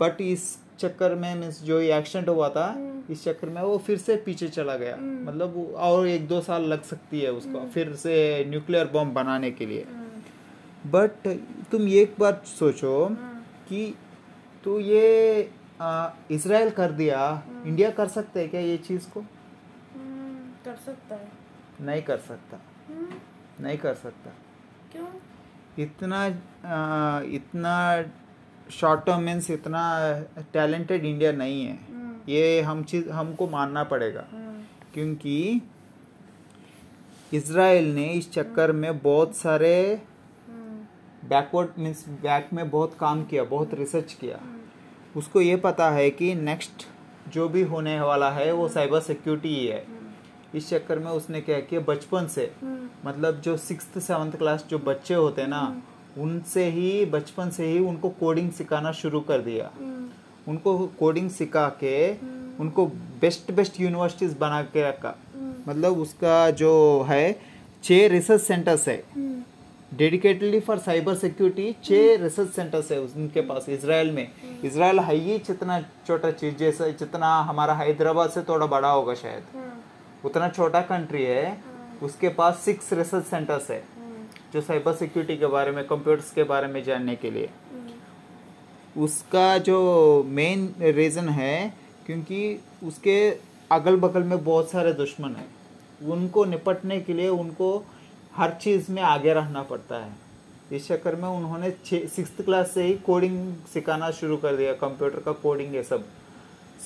[0.00, 2.66] बट इस चक्कर में मीन्स जो ये एक्सीडेंट हुआ था
[3.10, 6.82] इस चक्कर में वो फिर से पीछे चला गया। मतलब और एक दो साल लग
[6.82, 9.86] सकती है उसको फिर से न्यूक्लियर बॉम्ब बनाने के लिए।
[10.90, 11.26] बट
[11.70, 13.08] तुम ये एक बार सोचो
[13.68, 13.94] कि
[14.64, 15.50] तो ये
[16.30, 19.20] इसराइल कर दिया इंडिया कर सकता है क्या ये चीज़ को?
[19.20, 21.28] हम्म, कर सकता है।
[21.80, 24.30] नहीं कर सकता। हम्म, नहीं कर सकता।
[24.92, 25.06] क्यों?
[25.78, 26.24] इतना
[26.64, 27.74] आ, इतना
[28.70, 29.82] शॉर्ट टर्म मीन्स इतना
[30.52, 34.62] टैलेंटेड इंडिया नहीं है। हम्म, ये हम चीज़ हमको मानना पड़ेगा। हम्म,
[34.94, 35.62] क्योंकि
[37.32, 40.17] इसराइल ने इस चक्कर में बहुत सारे हम्म,
[41.28, 44.40] बैकवर्ड मीन्स बैक में बहुत काम किया, बहुत रिसर्च किया।
[45.16, 46.86] उसको ये पता है कि नेक्स्ट
[47.32, 49.86] जो भी होने वाला है, वो साइबर सिक्योरिटी ही है।
[50.54, 52.52] इस चक्कर में उसने क्या किया, बचपन से।
[53.04, 55.82] मतलब जो सिक्स सेवन्थ क्लास जो बच्चे होते हैं ना,
[56.18, 59.70] उनसे ही, बचपन से ही उनको कोडिंग सिखाना शुरू कर दिया।
[60.48, 62.12] उनको कोडिंग सिखा के,
[62.60, 62.86] उनको
[63.20, 65.14] बेस्ट बेस्ट यूनिवर्सिटीज बना के रखा।
[65.68, 67.40] मतलब उसका जो है,
[67.84, 69.04] छह रिसर्च सेंटर्स है।
[69.92, 74.28] डेडिकेटेडली फॉर साइबर सिक्योरिटी छह रिसर्च सेंटर्स है उनके पास इसराइल में।
[74.64, 79.44] इसराइल है ही जितना छोटा चीज़ जैसा जितना हमारा हैदराबाद से थोड़ा बड़ा होगा शायद।
[79.54, 79.70] हम्म,
[80.24, 81.58] उतना छोटा कंट्री है।
[82.02, 83.82] उसके पास सिक्स रिसर्च सेंटर्स है
[84.52, 89.58] जो साइबर सिक्योरिटी के बारे में कंप्यूटर्स के बारे में जानने के लिए। हम्म, उसका
[89.58, 91.74] जो मेन रीज़न है
[92.06, 93.18] क्योंकि उसके
[93.70, 95.48] अगल बगल में बहुत सारे दुश्मन हैं।
[96.08, 97.76] उनको निपटने के लिए उनको
[98.38, 100.12] हर चीज़ में आगे रहना पड़ता है।
[100.72, 105.32] इस चक्कर में उन्होंने सिक्स क्लास से ही कोडिंग सिखाना शुरू कर दिया कंप्यूटर का
[105.32, 106.04] कोडिंग ये सब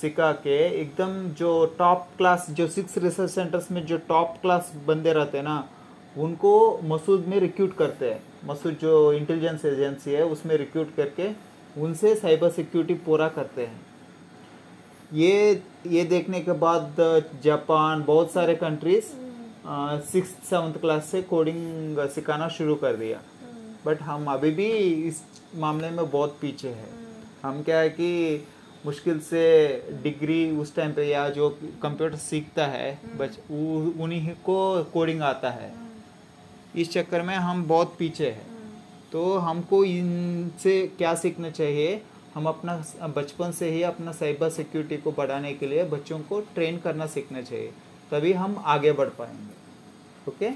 [0.01, 5.13] सिखा के। एकदम जो टॉप क्लास जो सिक्स रिसर्च सेंटर्स में जो टॉप क्लास बंदे
[5.13, 5.67] रहते हैं ना,
[6.17, 11.29] उनको मसूद में रिक्यूट करते हैं। मसूद जो इंटेलिजेंस एजेंसी है, उसमें रिक्यूट करके
[11.81, 13.81] उनसे साइबर सिक्योरिटी पूरा करते हैं।
[15.13, 16.95] ये ये देखने के बाद,
[17.43, 19.05] जापान, बहुत सारे कंट्रीज़
[19.65, 23.21] सिक्स सेवन्थ क्लास से कोडिंग सिखाना शुरू कर दिया।
[23.85, 24.67] बट हम अभी भी
[25.07, 25.21] इस
[25.55, 26.89] मामले में बहुत पीछे हैं।
[27.43, 28.47] हम क्या है कि
[28.85, 29.43] मुश्किल से
[30.03, 31.49] डिग्री उस टाइम पे या जो
[31.81, 33.37] कंप्यूटर सीखता है बच
[34.01, 35.71] उन्हीं को कोडिंग आता है।
[36.75, 38.45] इस चक्कर में हम बहुत पीछे हैं।
[39.11, 42.01] तो हमको इनसे क्या सीखना चाहिए?
[42.35, 42.75] हम अपना
[43.07, 47.41] बचपन से ही अपना साइबर सिक्योरिटी को बढ़ाने के लिए बच्चों को ट्रेन करना सीखना
[47.41, 47.71] चाहिए।
[48.13, 49.53] तभी हम आगे बढ़ पाएँगे।
[50.27, 50.49] ओके?